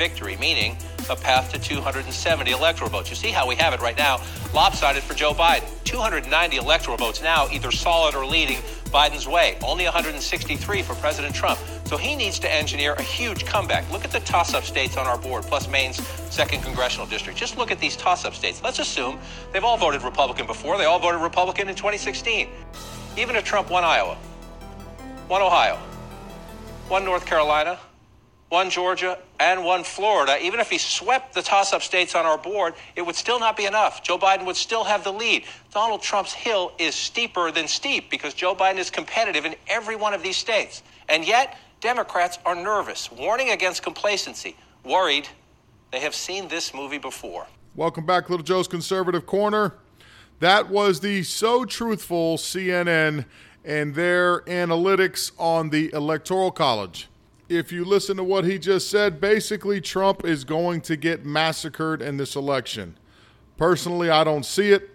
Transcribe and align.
victory, 0.00 0.34
meaning 0.38 0.78
a 1.10 1.14
path 1.14 1.52
to 1.52 1.58
270 1.58 2.52
electoral 2.52 2.88
votes? 2.88 3.10
You 3.10 3.16
see 3.16 3.28
how 3.28 3.46
we 3.46 3.54
have 3.56 3.74
it 3.74 3.82
right 3.82 3.98
now 3.98 4.18
lopsided 4.54 5.02
for 5.02 5.12
Joe 5.12 5.34
Biden. 5.34 5.68
290 5.84 6.56
electoral 6.56 6.96
votes 6.96 7.20
now, 7.20 7.46
either 7.52 7.70
solid 7.70 8.14
or 8.14 8.24
leading 8.24 8.56
Biden's 8.86 9.28
way. 9.28 9.58
Only 9.62 9.84
163 9.84 10.82
for 10.82 10.94
President 10.94 11.34
Trump. 11.34 11.60
So 11.84 11.98
he 11.98 12.16
needs 12.16 12.38
to 12.38 12.50
engineer 12.50 12.94
a 12.94 13.02
huge 13.02 13.44
comeback. 13.44 13.90
Look 13.92 14.06
at 14.06 14.10
the 14.10 14.20
toss 14.20 14.54
up 14.54 14.64
states 14.64 14.96
on 14.96 15.06
our 15.06 15.18
board, 15.18 15.42
plus 15.42 15.68
Maine's 15.68 15.98
second 16.32 16.62
congressional 16.62 17.06
district. 17.06 17.38
Just 17.38 17.58
look 17.58 17.70
at 17.70 17.78
these 17.78 17.94
toss 17.94 18.24
up 18.24 18.34
states. 18.34 18.62
Let's 18.62 18.78
assume 18.78 19.18
they've 19.52 19.64
all 19.64 19.76
voted 19.76 20.00
Republican 20.00 20.46
before. 20.46 20.78
They 20.78 20.86
all 20.86 20.98
voted 20.98 21.20
Republican 21.20 21.68
in 21.68 21.74
2016. 21.74 22.48
Even 23.18 23.36
if 23.36 23.44
Trump 23.44 23.68
won 23.68 23.84
Iowa, 23.84 24.16
won 25.28 25.42
Ohio, 25.42 25.78
won 26.88 27.04
North 27.04 27.26
Carolina, 27.26 27.78
won 28.50 28.68
Georgia, 28.68 29.16
and 29.38 29.64
won 29.64 29.84
Florida. 29.84 30.36
Even 30.44 30.58
if 30.58 30.68
he 30.68 30.76
swept 30.76 31.34
the 31.34 31.42
toss 31.42 31.72
up 31.72 31.82
states 31.82 32.16
on 32.16 32.26
our 32.26 32.36
board, 32.36 32.74
it 32.96 33.02
would 33.02 33.14
still 33.14 33.38
not 33.38 33.56
be 33.56 33.64
enough. 33.64 34.02
Joe 34.02 34.18
Biden 34.18 34.44
would 34.44 34.56
still 34.56 34.82
have 34.82 35.04
the 35.04 35.12
lead. 35.12 35.44
Donald 35.72 36.02
Trump's 36.02 36.32
hill 36.32 36.72
is 36.78 36.96
steeper 36.96 37.52
than 37.52 37.68
steep 37.68 38.10
because 38.10 38.34
Joe 38.34 38.54
Biden 38.54 38.78
is 38.78 38.90
competitive 38.90 39.44
in 39.44 39.54
every 39.68 39.94
one 39.94 40.12
of 40.12 40.22
these 40.22 40.36
states. 40.36 40.82
And 41.08 41.24
yet, 41.24 41.56
Democrats 41.80 42.38
are 42.44 42.56
nervous, 42.56 43.10
warning 43.10 43.50
against 43.50 43.82
complacency, 43.82 44.56
worried 44.84 45.28
they 45.92 46.00
have 46.00 46.14
seen 46.14 46.48
this 46.48 46.74
movie 46.74 46.98
before. 46.98 47.46
Welcome 47.76 48.04
back, 48.04 48.28
Little 48.30 48.44
Joe's 48.44 48.68
Conservative 48.68 49.26
Corner. 49.26 49.74
That 50.40 50.68
was 50.68 51.00
the 51.00 51.22
so 51.22 51.64
truthful 51.64 52.36
CNN 52.36 53.26
and 53.64 53.94
their 53.94 54.40
analytics 54.42 55.32
on 55.38 55.70
the 55.70 55.92
Electoral 55.92 56.50
College 56.50 57.09
if 57.50 57.72
you 57.72 57.84
listen 57.84 58.16
to 58.16 58.22
what 58.22 58.44
he 58.44 58.60
just 58.60 58.88
said, 58.88 59.20
basically 59.20 59.80
Trump 59.80 60.24
is 60.24 60.44
going 60.44 60.80
to 60.82 60.96
get 60.96 61.26
massacred 61.26 62.00
in 62.00 62.16
this 62.16 62.36
election. 62.36 62.96
Personally, 63.56 64.08
I 64.08 64.22
don't 64.22 64.46
see 64.46 64.70
it. 64.70 64.88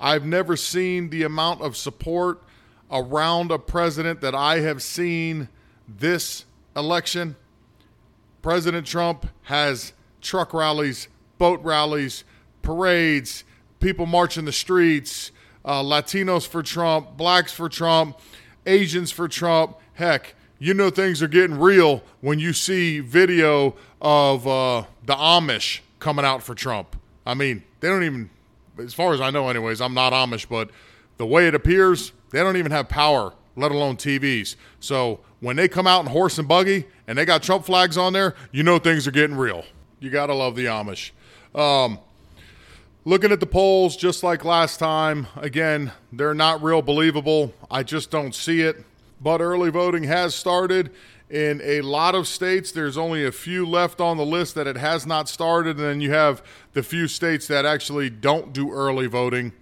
I've 0.00 0.24
never 0.24 0.56
seen 0.56 1.10
the 1.10 1.24
amount 1.24 1.60
of 1.60 1.76
support 1.76 2.42
around 2.90 3.50
a 3.50 3.58
president 3.58 4.22
that 4.22 4.34
I 4.34 4.60
have 4.60 4.82
seen 4.82 5.50
this 5.86 6.46
election. 6.74 7.36
President 8.40 8.86
Trump 8.86 9.26
has 9.42 9.92
truck 10.22 10.54
rallies, 10.54 11.08
boat 11.36 11.62
rallies, 11.62 12.24
parades, 12.62 13.44
people 13.78 14.06
marching 14.06 14.46
the 14.46 14.52
streets, 14.52 15.32
uh, 15.66 15.82
Latinos 15.82 16.46
for 16.46 16.62
Trump, 16.62 17.18
blacks 17.18 17.52
for 17.52 17.68
Trump, 17.68 18.18
Asians 18.64 19.12
for 19.12 19.28
Trump. 19.28 19.76
Heck, 19.92 20.34
you 20.60 20.74
know 20.74 20.90
things 20.90 21.22
are 21.22 21.28
getting 21.28 21.58
real 21.58 22.02
when 22.20 22.38
you 22.38 22.52
see 22.52 23.00
video 23.00 23.74
of 24.00 24.46
uh, 24.46 24.84
the 25.04 25.14
Amish 25.14 25.80
coming 25.98 26.24
out 26.24 26.42
for 26.42 26.54
Trump. 26.54 26.96
I 27.26 27.34
mean, 27.34 27.64
they 27.80 27.88
don't 27.88 28.04
even, 28.04 28.30
as 28.78 28.94
far 28.94 29.14
as 29.14 29.20
I 29.20 29.30
know, 29.30 29.48
anyways, 29.48 29.80
I'm 29.80 29.94
not 29.94 30.12
Amish, 30.12 30.46
but 30.48 30.70
the 31.16 31.24
way 31.26 31.48
it 31.48 31.54
appears, 31.54 32.12
they 32.30 32.40
don't 32.40 32.58
even 32.58 32.72
have 32.72 32.88
power, 32.90 33.32
let 33.56 33.72
alone 33.72 33.96
TVs. 33.96 34.54
So 34.80 35.20
when 35.40 35.56
they 35.56 35.66
come 35.66 35.86
out 35.86 36.04
in 36.04 36.06
horse 36.12 36.38
and 36.38 36.46
buggy 36.46 36.86
and 37.06 37.16
they 37.16 37.24
got 37.24 37.42
Trump 37.42 37.64
flags 37.64 37.96
on 37.96 38.12
there, 38.12 38.34
you 38.52 38.62
know 38.62 38.78
things 38.78 39.08
are 39.08 39.12
getting 39.12 39.36
real. 39.36 39.64
You 39.98 40.10
got 40.10 40.26
to 40.26 40.34
love 40.34 40.56
the 40.56 40.66
Amish. 40.66 41.12
Um, 41.54 41.98
looking 43.06 43.32
at 43.32 43.40
the 43.40 43.46
polls, 43.46 43.96
just 43.96 44.22
like 44.22 44.44
last 44.44 44.78
time, 44.78 45.26
again, 45.36 45.92
they're 46.12 46.34
not 46.34 46.62
real 46.62 46.82
believable. 46.82 47.54
I 47.70 47.82
just 47.82 48.10
don't 48.10 48.34
see 48.34 48.60
it 48.60 48.84
but 49.20 49.40
early 49.40 49.70
voting 49.70 50.04
has 50.04 50.34
started 50.34 50.90
in 51.28 51.60
a 51.62 51.80
lot 51.82 52.14
of 52.14 52.26
states. 52.26 52.72
There's 52.72 52.98
only 52.98 53.24
a 53.24 53.32
few 53.32 53.66
left 53.66 54.00
on 54.00 54.16
the 54.16 54.24
list 54.24 54.54
that 54.56 54.66
it 54.66 54.76
has 54.76 55.06
not 55.06 55.28
started, 55.28 55.76
and 55.76 55.86
then 55.86 56.00
you 56.00 56.10
have 56.12 56.42
the 56.72 56.82
few 56.82 57.06
states 57.06 57.46
that 57.46 57.64
actually 57.64 58.10
don't 58.10 58.52
do 58.52 58.72
early 58.72 59.06
voting. 59.06 59.52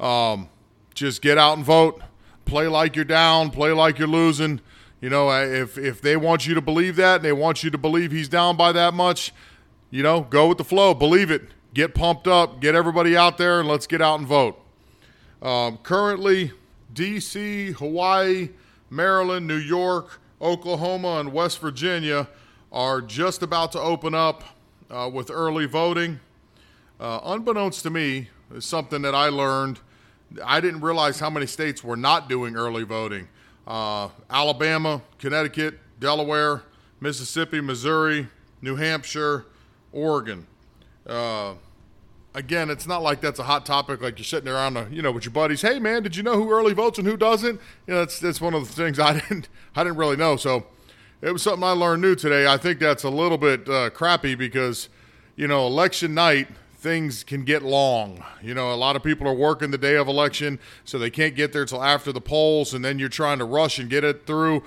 Um, 0.00 0.48
just 0.94 1.22
get 1.22 1.38
out 1.38 1.56
and 1.56 1.64
vote. 1.64 2.02
Play 2.44 2.66
like 2.66 2.96
you're 2.96 3.04
down. 3.04 3.50
Play 3.50 3.72
like 3.72 3.98
you're 3.98 4.08
losing. 4.08 4.60
You 5.00 5.10
know, 5.10 5.30
if 5.30 5.78
if 5.78 6.00
they 6.00 6.16
want 6.16 6.46
you 6.46 6.54
to 6.54 6.60
believe 6.60 6.96
that, 6.96 7.16
and 7.16 7.24
they 7.24 7.32
want 7.32 7.62
you 7.62 7.70
to 7.70 7.78
believe 7.78 8.10
he's 8.10 8.28
down 8.28 8.56
by 8.56 8.72
that 8.72 8.94
much, 8.94 9.32
you 9.90 10.02
know, 10.02 10.22
go 10.22 10.48
with 10.48 10.58
the 10.58 10.64
flow. 10.64 10.94
Believe 10.94 11.30
it. 11.30 11.42
Get 11.72 11.94
pumped 11.94 12.26
up. 12.26 12.60
Get 12.60 12.74
everybody 12.74 13.16
out 13.16 13.38
there, 13.38 13.60
and 13.60 13.68
let's 13.68 13.86
get 13.86 14.00
out 14.00 14.18
and 14.18 14.28
vote. 14.28 14.60
Um, 15.42 15.78
currently, 15.78 16.52
D.C., 16.92 17.72
Hawaii 17.72 18.50
Maryland, 18.90 19.46
New 19.46 19.56
York, 19.56 20.20
Oklahoma, 20.40 21.20
and 21.20 21.32
West 21.32 21.60
Virginia 21.60 22.28
are 22.72 23.00
just 23.00 23.42
about 23.42 23.72
to 23.72 23.80
open 23.80 24.14
up 24.14 24.44
uh, 24.90 25.10
with 25.12 25.30
early 25.30 25.66
voting. 25.66 26.20
Uh, 27.00 27.20
unbeknownst 27.24 27.82
to 27.82 27.90
me, 27.90 28.28
is 28.54 28.64
something 28.64 29.02
that 29.02 29.14
I 29.14 29.28
learned. 29.28 29.80
I 30.44 30.60
didn't 30.60 30.80
realize 30.80 31.20
how 31.20 31.30
many 31.30 31.46
states 31.46 31.82
were 31.82 31.96
not 31.96 32.28
doing 32.28 32.56
early 32.56 32.84
voting. 32.84 33.28
Uh, 33.66 34.08
Alabama, 34.28 35.02
Connecticut, 35.18 35.78
Delaware, 35.98 36.62
Mississippi, 37.00 37.60
Missouri, 37.60 38.28
New 38.60 38.76
Hampshire, 38.76 39.46
Oregon. 39.92 40.46
Uh, 41.06 41.54
again, 42.34 42.70
it's 42.70 42.86
not 42.86 43.02
like 43.02 43.20
that's 43.20 43.38
a 43.38 43.44
hot 43.44 43.64
topic. 43.64 44.02
Like 44.02 44.18
you're 44.18 44.24
sitting 44.24 44.48
around, 44.48 44.92
you 44.92 45.02
know, 45.02 45.12
with 45.12 45.24
your 45.24 45.32
buddies. 45.32 45.62
Hey, 45.62 45.78
man, 45.78 46.02
did 46.02 46.16
you 46.16 46.22
know 46.22 46.34
who 46.34 46.50
early 46.50 46.74
votes 46.74 46.98
and 46.98 47.06
who 47.06 47.16
doesn't? 47.16 47.60
You 47.86 47.94
know, 47.94 48.00
that's 48.00 48.18
that's 48.18 48.40
one 48.40 48.54
of 48.54 48.66
the 48.66 48.74
things 48.74 48.98
I 49.00 49.20
didn't 49.20 49.48
I 49.74 49.84
didn't 49.84 49.98
really 49.98 50.16
know. 50.16 50.36
So 50.36 50.66
it 51.22 51.32
was 51.32 51.42
something 51.42 51.64
I 51.64 51.70
learned 51.70 52.02
new 52.02 52.14
today. 52.14 52.46
I 52.46 52.56
think 52.56 52.78
that's 52.78 53.04
a 53.04 53.10
little 53.10 53.38
bit 53.38 53.68
uh, 53.68 53.90
crappy 53.90 54.34
because 54.34 54.88
you 55.36 55.48
know, 55.48 55.66
election 55.66 56.14
night 56.14 56.48
things 56.76 57.24
can 57.24 57.44
get 57.44 57.62
long. 57.62 58.22
You 58.42 58.54
know, 58.54 58.72
a 58.72 58.76
lot 58.76 58.94
of 58.94 59.02
people 59.02 59.26
are 59.26 59.34
working 59.34 59.70
the 59.70 59.78
day 59.78 59.96
of 59.96 60.06
election, 60.06 60.60
so 60.84 60.98
they 60.98 61.10
can't 61.10 61.34
get 61.34 61.52
there 61.52 61.64
till 61.64 61.82
after 61.82 62.12
the 62.12 62.20
polls, 62.20 62.74
and 62.74 62.84
then 62.84 62.98
you're 62.98 63.08
trying 63.08 63.38
to 63.38 63.44
rush 63.44 63.78
and 63.78 63.88
get 63.88 64.04
it 64.04 64.26
through 64.26 64.62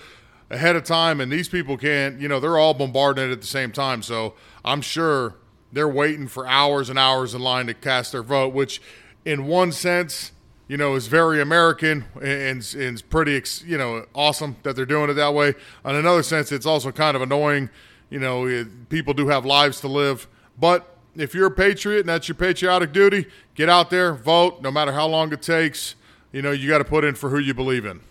ahead 0.50 0.76
of 0.76 0.84
time. 0.84 1.22
And 1.22 1.32
these 1.32 1.48
people 1.48 1.78
can't. 1.78 2.20
You 2.20 2.28
know, 2.28 2.40
they're 2.40 2.58
all 2.58 2.74
bombarding 2.74 3.30
it 3.30 3.32
at 3.32 3.42
the 3.42 3.48
same 3.48 3.72
time. 3.72 4.02
So 4.02 4.34
I'm 4.66 4.82
sure 4.82 5.36
they're 5.72 5.88
waiting 5.88 6.28
for 6.28 6.48
hours 6.48 6.90
and 6.90 6.98
hours 6.98 7.34
in 7.34 7.42
line 7.42 7.68
to 7.68 7.74
cast 7.74 8.12
their 8.12 8.24
vote, 8.24 8.54
which, 8.54 8.82
in 9.26 9.46
one 9.46 9.72
sense, 9.72 10.32
you 10.68 10.78
know, 10.78 10.96
is 10.96 11.08
very 11.08 11.42
American 11.42 12.06
and, 12.16 12.24
and 12.24 12.94
is 12.94 13.02
pretty, 13.02 13.42
you 13.66 13.78
know, 13.78 14.06
awesome 14.14 14.58
that 14.64 14.76
they're 14.76 14.86
doing 14.86 15.10
it 15.10 15.14
that 15.14 15.34
way. 15.34 15.50
In 15.86 15.96
another 15.96 16.24
sense, 16.24 16.52
it's 16.52 16.66
also 16.66 16.92
kind 16.92 17.16
of 17.16 17.22
annoying. 17.22 17.70
You 18.10 18.20
know, 18.20 18.66
people 18.90 19.14
do 19.14 19.28
have 19.28 19.46
lives 19.46 19.82
to 19.82 19.88
live, 19.88 20.28
but 20.60 20.98
if 21.16 21.34
you're 21.34 21.48
a 21.48 21.52
patriot 21.52 22.02
and 22.02 22.10
that's 22.10 22.28
your 22.28 22.36
patriotic 22.36 22.94
duty, 22.94 23.26
get 23.56 23.70
out 23.70 23.90
there, 23.90 24.14
vote, 24.14 24.62
no 24.62 24.72
matter 24.72 24.94
how 24.94 25.08
long 25.08 25.34
it 25.34 25.42
takes. 25.42 25.96
You 26.32 26.42
know, 26.42 26.52
you 26.52 26.70
got 26.70 26.78
to 26.78 26.86
put 26.86 27.04
in 27.04 27.16
for 27.16 27.30
who 27.30 27.40
you 27.40 27.54
believe 27.54 27.86
in. 27.86 28.02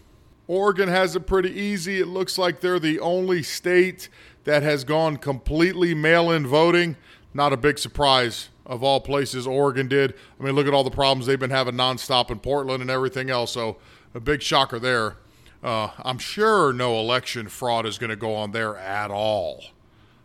Oregon 0.48 0.88
has 0.88 1.16
it 1.16 1.26
pretty 1.26 1.50
easy. 1.50 2.00
It 2.00 2.08
looks 2.08 2.38
like 2.38 2.60
they're 2.60 2.78
the 2.78 3.00
only 3.00 3.42
state 3.42 4.08
that 4.44 4.62
has 4.62 4.84
gone 4.84 5.16
completely 5.16 5.94
mail 5.94 6.30
in 6.30 6.46
voting 6.46 6.96
not 7.36 7.52
a 7.52 7.56
big 7.56 7.78
surprise 7.78 8.48
of 8.64 8.82
all 8.82 9.00
places. 9.00 9.46
Oregon 9.46 9.88
did. 9.88 10.14
I 10.40 10.42
mean, 10.42 10.54
look 10.54 10.66
at 10.66 10.74
all 10.74 10.84
the 10.84 10.90
problems 10.90 11.26
they've 11.26 11.38
been 11.38 11.50
having 11.50 11.74
nonstop 11.74 12.30
in 12.30 12.40
Portland 12.40 12.82
and 12.82 12.90
everything 12.90 13.30
else. 13.30 13.52
So 13.52 13.76
a 14.14 14.20
big 14.20 14.42
shocker 14.42 14.78
there. 14.78 15.16
Uh, 15.62 15.90
I'm 15.98 16.18
sure 16.18 16.72
no 16.72 16.98
election 16.98 17.48
fraud 17.48 17.86
is 17.86 17.98
going 17.98 18.10
to 18.10 18.16
go 18.16 18.34
on 18.34 18.52
there 18.52 18.76
at 18.76 19.10
all. 19.10 19.64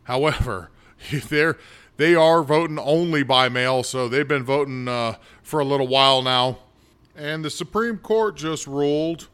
However, 0.03 0.69
they're 1.29 1.57
they 1.97 2.15
are 2.15 2.41
voting 2.41 2.79
only 2.79 3.21
by 3.21 3.47
mail, 3.47 3.83
so 3.83 4.07
they've 4.07 4.27
been 4.27 4.43
voting 4.43 4.87
uh, 4.87 5.17
for 5.43 5.59
a 5.59 5.65
little 5.65 5.87
while 5.87 6.23
now. 6.23 6.57
And 7.15 7.45
the 7.45 7.49
Supreme 7.49 7.99
Court 7.99 8.35
just 8.37 8.65
ruled 8.65 9.27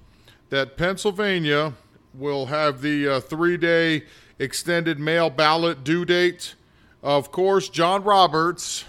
that 0.49 0.75
Pennsylvania 0.75 1.75
will 2.13 2.47
have 2.47 2.81
the 2.81 3.07
uh, 3.07 3.19
three 3.21 3.55
day 3.55 4.03
extended 4.39 4.99
mail 4.99 5.29
ballot 5.29 5.83
due 5.83 6.03
date 6.03 6.55
of 7.03 7.31
course, 7.31 7.69
John 7.69 8.03
Roberts. 8.03 8.85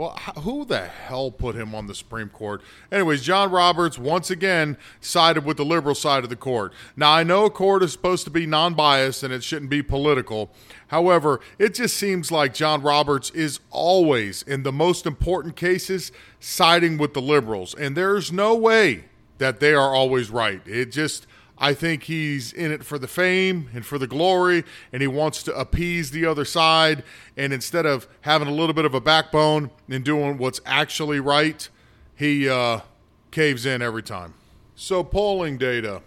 Well, 0.00 0.16
who 0.38 0.64
the 0.64 0.86
hell 0.86 1.30
put 1.30 1.54
him 1.54 1.74
on 1.74 1.86
the 1.86 1.94
Supreme 1.94 2.30
Court? 2.30 2.62
Anyways, 2.90 3.20
John 3.20 3.50
Roberts 3.50 3.98
once 3.98 4.30
again 4.30 4.78
sided 5.02 5.44
with 5.44 5.58
the 5.58 5.64
liberal 5.64 5.94
side 5.94 6.24
of 6.24 6.30
the 6.30 6.36
court. 6.36 6.72
Now, 6.96 7.12
I 7.12 7.22
know 7.22 7.44
a 7.44 7.50
court 7.50 7.82
is 7.82 7.92
supposed 7.92 8.24
to 8.24 8.30
be 8.30 8.46
non 8.46 8.72
biased 8.72 9.22
and 9.22 9.30
it 9.30 9.44
shouldn't 9.44 9.70
be 9.70 9.82
political. 9.82 10.52
However, 10.88 11.40
it 11.58 11.74
just 11.74 11.98
seems 11.98 12.32
like 12.32 12.54
John 12.54 12.80
Roberts 12.80 13.28
is 13.30 13.60
always, 13.68 14.42
in 14.42 14.62
the 14.62 14.72
most 14.72 15.04
important 15.04 15.54
cases, 15.54 16.12
siding 16.38 16.96
with 16.96 17.12
the 17.12 17.20
liberals. 17.20 17.74
And 17.74 17.94
there's 17.94 18.32
no 18.32 18.54
way 18.54 19.04
that 19.36 19.60
they 19.60 19.74
are 19.74 19.94
always 19.94 20.30
right. 20.30 20.62
It 20.66 20.92
just 20.92 21.26
I 21.62 21.74
think 21.74 22.04
he's 22.04 22.54
in 22.54 22.72
it 22.72 22.82
for 22.82 22.98
the 22.98 23.06
fame 23.06 23.68
and 23.74 23.84
for 23.84 23.98
the 23.98 24.06
glory, 24.06 24.64
and 24.94 25.02
he 25.02 25.06
wants 25.06 25.42
to 25.42 25.54
appease 25.54 26.10
the 26.10 26.24
other 26.24 26.46
side. 26.46 27.04
And 27.36 27.52
instead 27.52 27.84
of 27.84 28.08
having 28.22 28.48
a 28.48 28.50
little 28.50 28.72
bit 28.72 28.86
of 28.86 28.94
a 28.94 29.00
backbone 29.00 29.70
and 29.86 30.02
doing 30.02 30.38
what's 30.38 30.62
actually 30.64 31.20
right, 31.20 31.68
he 32.16 32.48
uh, 32.48 32.80
caves 33.30 33.66
in 33.66 33.82
every 33.82 34.02
time. 34.02 34.32
So, 34.74 35.04
polling 35.04 35.58
data. 35.58 36.00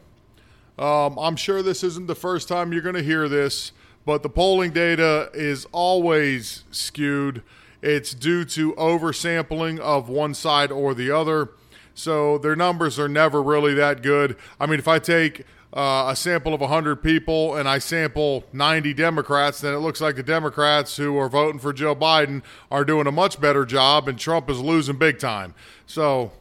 Um, 0.80 1.20
I'm 1.20 1.36
sure 1.36 1.62
this 1.62 1.84
isn't 1.84 2.08
the 2.08 2.16
first 2.16 2.48
time 2.48 2.74
you're 2.74 2.82
going 2.82 2.96
to 2.96 3.04
hear 3.04 3.30
this, 3.30 3.74
but 4.06 4.24
the 4.24 4.30
polling 4.30 4.72
data 4.72 5.30
is 5.36 5.68
always 5.72 6.64
skewed. 6.72 7.44
It's 7.84 8.16
due 8.16 8.44
to 8.46 8.74
oversampling 8.74 9.80
of 9.80 10.10
one 10.10 10.34
side 10.34 10.72
or 10.72 10.96
the 10.96 11.12
other. 11.12 11.50
So 11.94 12.38
their 12.38 12.56
numbers 12.56 13.00
are 13.00 13.08
never 13.08 13.42
really 13.42 13.74
that 13.76 14.02
good. 14.02 14.36
I 14.60 14.66
mean, 14.66 14.80
if 14.80 14.88
I 14.88 15.00
take 15.00 15.46
uh, 15.74 16.08
a 16.10 16.16
sample 16.16 16.54
of 16.54 16.62
100 16.62 16.98
people 16.98 17.56
and 17.56 17.68
I 17.68 17.80
sample 17.80 18.44
90 18.54 18.94
Democrats, 18.94 19.62
then 19.62 19.74
it 19.74 19.80
looks 19.80 20.02
like 20.02 20.16
the 20.16 20.24
Democrats 20.24 20.98
who 20.98 21.18
are 21.18 21.30
voting 21.30 21.60
for 21.60 21.74
Joe 21.74 21.96
Biden 21.96 22.44
are 22.70 22.86
doing 22.86 23.08
a 23.08 23.12
much 23.12 23.42
better 23.42 23.66
job 23.66 24.08
and 24.08 24.20
Trump 24.20 24.50
is 24.50 24.60
losing 24.60 24.98
big 24.98 25.20
time. 25.20 25.56
So, 25.86 26.32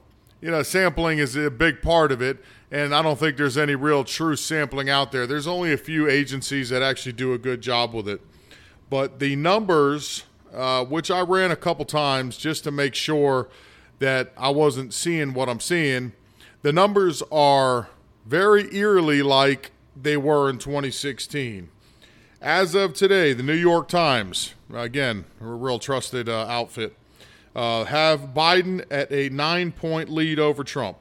you 0.40 0.50
know, 0.50 0.62
sampling 0.62 1.18
is 1.18 1.36
a 1.36 1.50
big 1.50 1.82
part 1.82 2.12
of 2.12 2.20
it. 2.20 2.38
And 2.70 2.94
I 2.94 3.02
don't 3.02 3.18
think 3.18 3.36
there's 3.36 3.58
any 3.58 3.74
real 3.74 4.02
true 4.02 4.34
sampling 4.34 4.88
out 4.88 5.12
there. 5.12 5.26
There's 5.26 5.46
only 5.46 5.72
a 5.72 5.78
few 5.78 6.08
agencies 6.08 6.70
that 6.70 6.82
actually 6.82 7.12
do 7.12 7.34
a 7.34 7.38
good 7.38 7.60
job 7.60 7.92
with 7.92 8.08
it. 8.08 8.22
But 8.88 9.18
the 9.18 9.36
numbers, 9.36 10.24
uh, 10.54 10.84
which 10.84 11.10
I 11.10 11.20
ran 11.20 11.50
a 11.50 11.56
couple 11.56 11.84
times 11.84 12.38
just 12.38 12.64
to 12.64 12.70
make 12.70 12.94
sure 12.94 13.48
that 13.98 14.32
I 14.36 14.50
wasn't 14.50 14.94
seeing 14.94 15.34
what 15.34 15.48
I'm 15.48 15.60
seeing, 15.60 16.12
the 16.62 16.72
numbers 16.72 17.22
are 17.30 17.88
very 18.26 18.74
eerily 18.74 19.22
like 19.22 19.72
they 20.00 20.16
were 20.16 20.48
in 20.48 20.58
2016. 20.58 21.68
As 22.40 22.74
of 22.74 22.94
today, 22.94 23.32
the 23.32 23.42
New 23.42 23.54
York 23.54 23.88
Times, 23.88 24.54
again, 24.72 25.24
a 25.40 25.46
real 25.46 25.78
trusted 25.78 26.28
uh, 26.28 26.46
outfit, 26.48 26.96
uh, 27.54 27.84
have 27.84 28.34
Biden 28.34 28.84
at 28.90 29.12
a 29.12 29.28
nine 29.28 29.72
point 29.72 30.08
lead 30.08 30.38
over 30.38 30.64
Trump. 30.64 30.98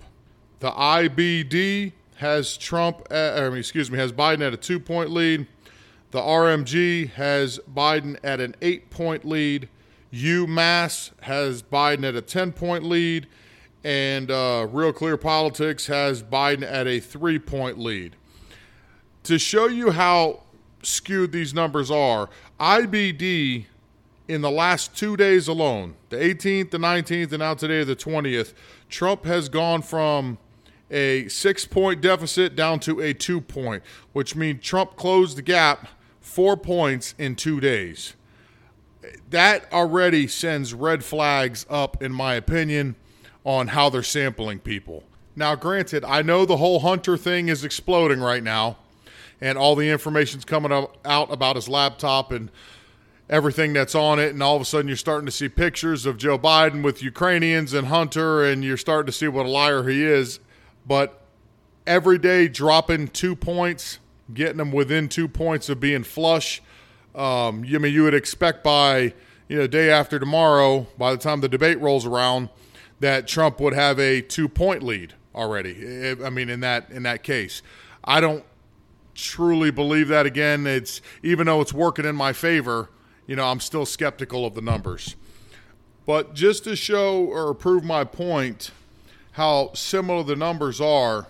The 0.60 0.72
IBD 0.72 1.94
has 2.18 2.58
Trump, 2.58 3.08
at, 3.10 3.42
uh, 3.42 3.52
excuse 3.54 3.90
me, 3.90 3.98
has 3.98 4.12
Biden 4.12 4.46
at 4.46 4.54
a 4.54 4.58
two 4.58 4.80
point 4.80 5.10
lead. 5.10 5.48
The 6.12 6.20
RMG 6.20 7.10
has 7.12 7.60
Biden 7.74 8.18
at 8.24 8.40
an 8.40 8.56
eight 8.62 8.90
point 8.90 9.26
lead. 9.26 9.70
UMass 10.13 11.12
has 11.22 11.63
Biden 11.63 12.08
at 12.08 12.16
a 12.16 12.22
10 12.22 12.52
point 12.52 12.84
lead 12.84 13.28
and 13.84 14.30
uh, 14.30 14.68
Real 14.69 14.94
Clear 14.94 15.18
Politics 15.18 15.88
has 15.88 16.22
Biden 16.22 16.63
at 16.63 16.88
a 16.88 17.00
three 17.00 17.40
point 17.40 17.80
lead. 17.80 18.16
To 19.24 19.40
show 19.40 19.68
you 19.68 19.92
how 19.92 20.44
skewed 20.84 21.31
these 21.31 21.54
numbers 21.54 21.92
are, 21.92 22.30
IBD 22.60 23.66
in 24.28 24.42
the 24.42 24.52
last 24.52 24.96
two 24.96 25.18
days 25.18 25.48
alone, 25.48 25.96
the 26.10 26.18
18th, 26.18 26.72
the 26.72 26.78
19th, 26.78 27.31
and 27.31 27.40
now 27.40 27.54
today, 27.54 27.84
the 27.84 27.96
20th, 27.96 28.54
Trump 28.90 29.25
has 29.25 29.50
gone 29.50 29.81
from 29.81 30.38
a 30.90 31.28
six 31.28 31.66
point 31.66 32.02
deficit 32.02 32.56
down 32.56 32.80
to 32.81 33.00
a 33.00 33.14
two 33.14 33.42
point, 33.42 33.84
which 34.14 34.36
means 34.36 34.64
Trump 34.64 34.96
closed 34.96 35.38
the 35.38 35.42
gap 35.42 35.88
four 36.19 36.57
points 36.57 37.16
in 37.18 37.36
two 37.36 37.60
days. 37.60 38.16
That 39.30 39.71
already 39.74 40.27
sends 40.27 40.74
red 40.74 41.03
flags 41.03 41.65
up, 41.69 42.01
in 42.03 42.12
my 42.12 42.36
opinion 42.36 42.95
on 43.44 43.69
how 43.69 43.89
they're 43.89 44.03
sampling 44.03 44.59
people. 44.59 45.03
Now, 45.36 45.56
granted, 45.56 46.03
I 46.03 46.21
know 46.21 46.45
the 46.45 46.57
whole 46.57 46.80
Hunter 46.80 47.18
thing 47.18 47.50
is 47.50 47.63
exploding 47.63 48.19
right 48.19 48.44
now, 48.44 48.77
and 49.39 49.57
all 49.57 49.75
the 49.75 49.89
information's 49.89 50.45
coming 50.45 50.71
out 50.71 51.33
about 51.33 51.56
his 51.56 51.68
laptop 51.68 52.31
and 52.31 52.51
everything 53.30 53.74
that's 53.74 53.95
on 53.95 54.19
it, 54.19 54.33
and 54.33 54.44
all 54.44 54.57
of 54.57 54.62
a 54.62 54.65
sudden 54.65 54.88
you're 54.88 54.98
starting 54.98 55.25
to 55.25 55.31
see 55.31 55.47
pictures 55.47 56.06
of 56.06 56.18
Joe 56.18 56.38
Biden 56.38 56.83
with 56.83 57.01
Ukrainians 57.01 57.74
and 57.74 57.88
Hunter, 57.88 58.44
and 58.44 58.63
you're 58.63 58.77
starting 58.77 59.07
to 59.07 59.12
see 59.12 59.27
what 59.27 59.45
a 59.45 59.50
liar 59.50 59.88
he 59.88 60.04
is. 60.04 60.39
But 60.86 61.21
every 61.88 62.18
day 62.18 62.47
dropping 62.50 63.07
two 63.07 63.36
points, 63.36 64.00
getting 64.33 64.57
them 64.57 64.71
within 64.71 65.07
two 65.07 65.27
points 65.27 65.69
of 65.69 65.80
being 65.80 66.04
flush. 66.04 66.62
Um, 67.16 67.63
you 67.66 67.78
I 67.78 67.80
mean 67.80 67.94
you 67.94 68.04
would 68.04 68.13
expect 68.13 68.63
by 68.63 69.13
you 69.48 69.58
know 69.58 69.68
day 69.68 69.90
after 69.90 70.19
tomorrow, 70.19 70.88
by 70.98 71.12
the 71.12 71.18
time 71.18 71.42
the 71.42 71.50
debate 71.50 71.80
rolls 71.80 72.06
around 72.06 72.50
that 73.00 73.28
Trump 73.28 73.60
would 73.60 73.74
have 73.74 74.00
a 74.00 74.22
two 74.22 74.48
point 74.48 74.84
lead 74.84 75.13
already. 75.36 76.16
I 76.24 76.30
mean, 76.30 76.50
in 76.50 76.62
that 76.62 76.90
in 76.90 77.04
that 77.04 77.24
case, 77.24 77.62
I 78.04 78.22
don't 78.22 78.46
truly 79.13 79.72
believe 79.72 80.08
that. 80.08 80.25
Again, 80.25 80.66
it's 80.66 81.02
even 81.24 81.48
though 81.48 81.62
it's 81.62 81.74
working 81.74 82.06
in 82.06 82.16
my 82.16 82.34
favor, 82.34 82.90
you 83.28 83.36
know, 83.36 83.46
I'm 83.46 83.60
still 83.60 83.86
skeptical 83.86 84.46
of 84.46 84.56
the 84.56 84.62
numbers. 84.62 85.16
But 86.06 86.34
just 86.34 86.64
to 86.64 86.75
show 86.75 87.25
or 87.25 87.54
prove 87.54 87.84
my 87.84 88.04
point, 88.04 88.72
how 89.34 89.72
similar 89.74 90.24
the 90.24 90.36
numbers 90.36 90.81
are, 90.81 91.28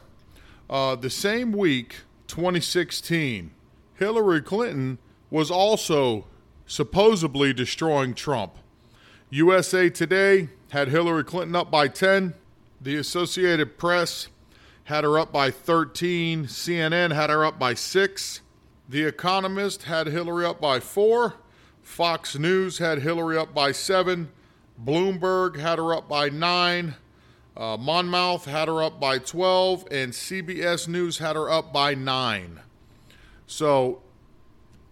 uh, 0.70 0.96
the 0.96 1.10
same 1.10 1.52
week, 1.52 1.98
2016, 2.28 3.52
Hillary 3.96 4.42
Clinton 4.42 4.98
was 5.32 5.50
also 5.50 6.28
supposedly 6.68 7.54
destroying 7.54 8.14
Trump. 8.14 8.54
USA 9.32 9.90
Today 9.90 10.50
had 10.70 10.90
Hillary 10.90 11.24
Clinton 11.24 11.56
up 11.56 11.72
by 11.72 11.88
10. 11.88 12.36
The 12.80 12.98
Associated 12.98 13.78
Press 13.78 14.28
had 14.86 15.04
her 15.04 15.18
up 15.18 15.32
by 15.32 15.50
13. 15.50 16.46
CNN 16.46 17.14
had 17.14 17.30
her 17.30 17.46
up 17.46 17.58
by 17.58 17.74
6. 17.74 18.42
The 18.90 19.04
Economist 19.04 19.84
had 19.84 20.08
Hillary 20.08 20.46
up 20.46 20.60
by 20.60 20.80
4. 20.82 21.36
Fox 21.82 22.38
News 22.38 22.80
had 22.80 23.00
Hillary 23.00 23.38
up 23.38 23.54
by 23.54 23.72
7. 23.72 24.30
Bloomberg 24.84 25.58
had 25.58 25.78
her 25.78 25.94
up 25.94 26.10
by 26.10 26.28
9. 26.28 26.96
Uh, 27.56 27.78
Monmouth 27.78 28.46
had 28.46 28.68
her 28.68 28.84
up 28.84 29.00
by 29.00 29.18
12. 29.18 29.88
And 29.92 30.12
CBS 30.12 30.88
News 30.90 31.20
had 31.20 31.38
her 31.38 31.50
up 31.50 31.72
by 31.72 31.94
9. 31.94 32.60
So, 33.48 34.02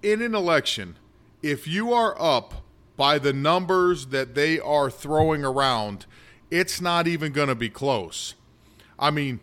in 0.01 0.21
an 0.21 0.35
election, 0.35 0.97
if 1.41 1.67
you 1.67 1.93
are 1.93 2.19
up 2.21 2.65
by 2.95 3.17
the 3.17 3.33
numbers 3.33 4.07
that 4.07 4.35
they 4.35 4.59
are 4.59 4.89
throwing 4.89 5.45
around, 5.45 6.05
it's 6.51 6.81
not 6.81 7.07
even 7.07 7.31
going 7.31 7.47
to 7.47 7.55
be 7.55 7.69
close. 7.69 8.35
I 8.97 9.11
mean, 9.11 9.39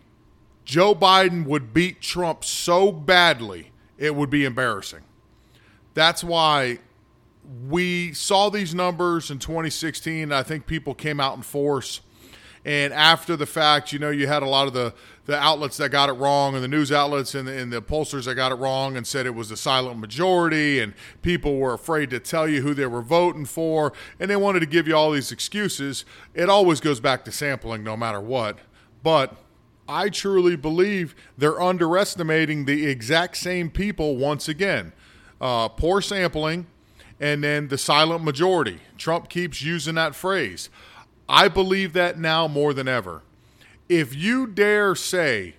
Joe 0.65 0.93
Biden 0.93 1.45
would 1.45 1.73
beat 1.73 2.01
Trump 2.01 2.43
so 2.43 2.91
badly, 2.91 3.71
it 3.97 4.15
would 4.15 4.29
be 4.29 4.45
embarrassing. 4.45 5.03
That's 5.93 6.23
why 6.23 6.79
we 7.67 8.13
saw 8.13 8.49
these 8.49 8.75
numbers 8.75 9.31
in 9.31 9.39
2016. 9.39 10.31
I 10.31 10.43
think 10.43 10.67
people 10.67 10.93
came 10.93 11.19
out 11.19 11.37
in 11.37 11.41
force. 11.41 12.01
And 12.67 12.93
after 12.93 13.37
the 13.37 13.45
fact, 13.45 13.93
you 13.93 13.97
know, 13.97 14.09
you 14.09 14.27
had 14.27 14.43
a 14.43 14.47
lot 14.47 14.67
of 14.67 14.73
the 14.73 14.93
the 15.25 15.37
outlets 15.37 15.75
that 15.77 15.89
got 15.89 16.07
it 16.07 16.13
wrong 16.13 16.55
and 16.55 16.63
the 16.63 16.69
news 16.69 16.89
outlets 16.89 17.35
and 17.35 17.47
the, 17.47 17.51
and 17.51 17.71
the 17.71 17.81
pollsters 17.81 18.25
that 18.25 18.35
got 18.35 18.53
it 18.53 18.55
wrong 18.55 18.95
and 18.95 19.05
said 19.05 19.25
it 19.25 19.35
was 19.35 19.51
a 19.51 19.57
silent 19.57 19.99
majority 19.99 20.79
and 20.79 20.93
people 21.21 21.57
were 21.57 21.73
afraid 21.73 22.09
to 22.09 22.17
tell 22.17 22.47
you 22.47 22.61
who 22.61 22.73
they 22.73 22.85
were 22.85 23.01
voting 23.01 23.43
for 23.43 23.91
and 24.21 24.31
they 24.31 24.37
wanted 24.37 24.61
to 24.61 24.65
give 24.65 24.87
you 24.87 24.95
all 24.95 25.11
these 25.11 25.29
excuses. 25.31 26.05
It 26.33 26.49
always 26.49 26.79
goes 26.79 27.01
back 27.01 27.25
to 27.25 27.31
sampling 27.31 27.83
no 27.83 27.97
matter 27.97 28.21
what. 28.21 28.59
But 29.03 29.35
I 29.89 30.07
truly 30.07 30.55
believe 30.55 31.13
they're 31.37 31.61
underestimating 31.61 32.63
the 32.63 32.87
exact 32.87 33.35
same 33.35 33.69
people 33.69 34.15
once 34.15 34.47
again. 34.47 34.93
Uh, 35.41 35.67
poor 35.67 36.01
sampling 36.01 36.67
and 37.19 37.43
then 37.43 37.67
the 37.67 37.77
silent 37.77 38.23
majority. 38.23 38.79
Trump 38.97 39.27
keeps 39.27 39.61
using 39.61 39.95
that 39.95 40.15
phrase. 40.15 40.69
I 41.29 41.47
believe 41.47 41.93
that 41.93 42.17
now 42.17 42.47
more 42.47 42.73
than 42.73 42.87
ever 42.87 43.23
if 43.89 44.15
you 44.15 44.47
dare 44.47 44.95
say 44.95 45.55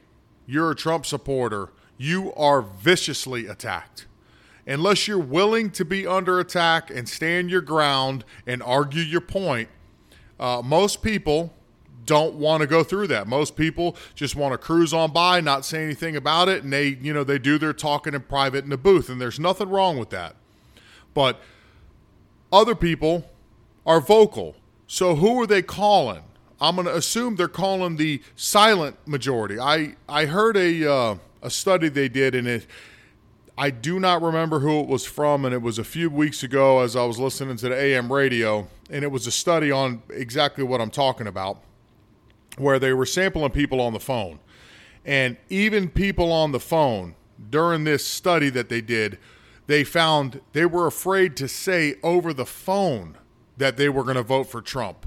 you're 0.46 0.70
a 0.70 0.76
Trump 0.76 1.06
supporter, 1.06 1.70
you 1.96 2.32
are 2.34 2.62
viciously 2.62 3.46
attacked. 3.46 4.06
Unless 4.66 5.08
you're 5.08 5.18
willing 5.18 5.70
to 5.70 5.84
be 5.84 6.06
under 6.06 6.38
attack 6.38 6.90
and 6.90 7.08
stand 7.08 7.50
your 7.50 7.62
ground 7.62 8.24
and 8.46 8.62
argue 8.62 9.02
your 9.02 9.22
point, 9.22 9.68
uh, 10.38 10.60
most 10.62 11.02
people 11.02 11.54
don't 12.04 12.34
want 12.34 12.60
to 12.60 12.66
go 12.66 12.82
through 12.82 13.06
that. 13.06 13.26
Most 13.26 13.56
people 13.56 13.96
just 14.14 14.36
want 14.36 14.52
to 14.52 14.58
cruise 14.58 14.92
on 14.92 15.12
by, 15.12 15.40
not 15.40 15.64
say 15.64 15.84
anything 15.84 16.16
about 16.16 16.48
it, 16.48 16.64
and 16.64 16.72
they, 16.72 16.88
you 16.88 17.12
know, 17.12 17.24
they 17.24 17.38
do 17.38 17.58
their 17.58 17.72
talking 17.72 18.14
in 18.14 18.20
private 18.22 18.64
in 18.64 18.70
the 18.70 18.78
booth, 18.78 19.08
and 19.08 19.20
there's 19.20 19.40
nothing 19.40 19.68
wrong 19.68 19.98
with 19.98 20.10
that. 20.10 20.34
But 21.14 21.40
other 22.52 22.74
people 22.74 23.28
are 23.86 24.00
vocal. 24.00 24.56
So 24.88 25.14
who 25.14 25.40
are 25.40 25.46
they 25.46 25.60
calling? 25.60 26.22
I'm 26.60 26.74
going 26.74 26.86
to 26.86 26.96
assume 26.96 27.36
they're 27.36 27.46
calling 27.46 27.96
the 27.96 28.22
silent 28.34 28.96
majority. 29.06 29.60
I 29.60 29.94
I 30.08 30.24
heard 30.24 30.56
a 30.56 30.90
uh, 30.90 31.16
a 31.42 31.50
study 31.50 31.88
they 31.88 32.08
did, 32.08 32.34
and 32.34 32.48
it 32.48 32.66
I 33.56 33.70
do 33.70 34.00
not 34.00 34.22
remember 34.22 34.60
who 34.60 34.80
it 34.80 34.88
was 34.88 35.04
from, 35.04 35.44
and 35.44 35.52
it 35.54 35.60
was 35.60 35.78
a 35.78 35.84
few 35.84 36.08
weeks 36.08 36.42
ago 36.42 36.80
as 36.80 36.96
I 36.96 37.04
was 37.04 37.18
listening 37.18 37.58
to 37.58 37.68
the 37.68 37.76
AM 37.76 38.10
radio, 38.10 38.66
and 38.88 39.04
it 39.04 39.12
was 39.12 39.26
a 39.26 39.30
study 39.30 39.70
on 39.70 40.02
exactly 40.08 40.64
what 40.64 40.80
I'm 40.80 40.90
talking 40.90 41.26
about, 41.26 41.58
where 42.56 42.78
they 42.78 42.94
were 42.94 43.06
sampling 43.06 43.50
people 43.50 43.82
on 43.82 43.92
the 43.92 44.00
phone, 44.00 44.40
and 45.04 45.36
even 45.50 45.90
people 45.90 46.32
on 46.32 46.52
the 46.52 46.60
phone 46.60 47.14
during 47.50 47.84
this 47.84 48.06
study 48.06 48.48
that 48.50 48.70
they 48.70 48.80
did, 48.80 49.18
they 49.66 49.84
found 49.84 50.40
they 50.54 50.64
were 50.64 50.86
afraid 50.86 51.36
to 51.36 51.46
say 51.46 51.96
over 52.02 52.32
the 52.32 52.46
phone 52.46 53.18
that 53.58 53.76
they 53.76 53.88
were 53.88 54.02
going 54.02 54.16
to 54.16 54.22
vote 54.22 54.44
for 54.44 54.62
Trump 54.62 55.06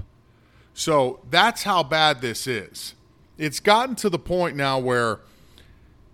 so 0.74 1.20
that's 1.30 1.64
how 1.64 1.82
bad 1.82 2.20
this 2.20 2.46
is. 2.46 2.94
It's 3.38 3.60
gotten 3.60 3.94
to 3.96 4.08
the 4.08 4.18
point 4.18 4.56
now 4.56 4.78
where 4.78 5.20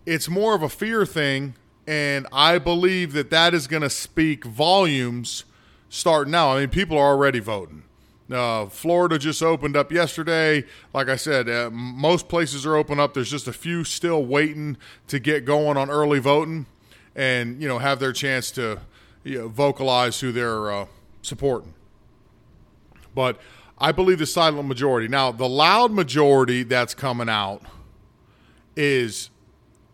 it's 0.06 0.28
more 0.28 0.54
of 0.54 0.62
a 0.62 0.68
fear 0.68 1.04
thing 1.04 1.54
And 1.86 2.26
I 2.32 2.58
believe 2.58 3.14
that 3.14 3.30
that 3.30 3.54
is 3.54 3.66
going 3.66 3.82
to 3.82 3.88
speak 3.88 4.44
volumes 4.44 5.44
starting 5.88 6.32
now. 6.32 6.52
I 6.52 6.60
mean, 6.60 6.68
people 6.68 6.98
are 6.98 7.08
already 7.08 7.38
voting. 7.38 7.84
Uh, 8.30 8.66
Florida 8.66 9.18
just 9.18 9.42
opened 9.42 9.74
up 9.74 9.90
yesterday. 9.90 10.64
Like 10.92 11.08
I 11.08 11.16
said, 11.16 11.48
uh, 11.48 11.70
most 11.72 12.28
places 12.28 12.66
are 12.66 12.76
open 12.76 13.00
up. 13.00 13.14
There's 13.14 13.30
just 13.30 13.48
a 13.48 13.54
few 13.54 13.84
still 13.84 14.22
waiting 14.22 14.76
to 15.06 15.18
get 15.18 15.46
going 15.46 15.78
on 15.78 15.88
early 15.88 16.18
voting, 16.18 16.66
and 17.16 17.58
you 17.62 17.66
know 17.66 17.78
have 17.78 18.00
their 18.00 18.12
chance 18.12 18.50
to 18.50 18.80
you 19.24 19.38
know, 19.38 19.48
vocalize 19.48 20.20
who 20.20 20.30
they're 20.30 20.70
uh, 20.70 20.86
supporting. 21.22 21.72
But 23.14 23.38
I 23.78 23.92
believe 23.92 24.18
the 24.18 24.26
silent 24.26 24.66
majority. 24.68 25.08
Now, 25.08 25.30
the 25.32 25.48
loud 25.48 25.92
majority 25.92 26.62
that's 26.62 26.94
coming 26.94 27.28
out 27.28 27.62
is 28.76 29.30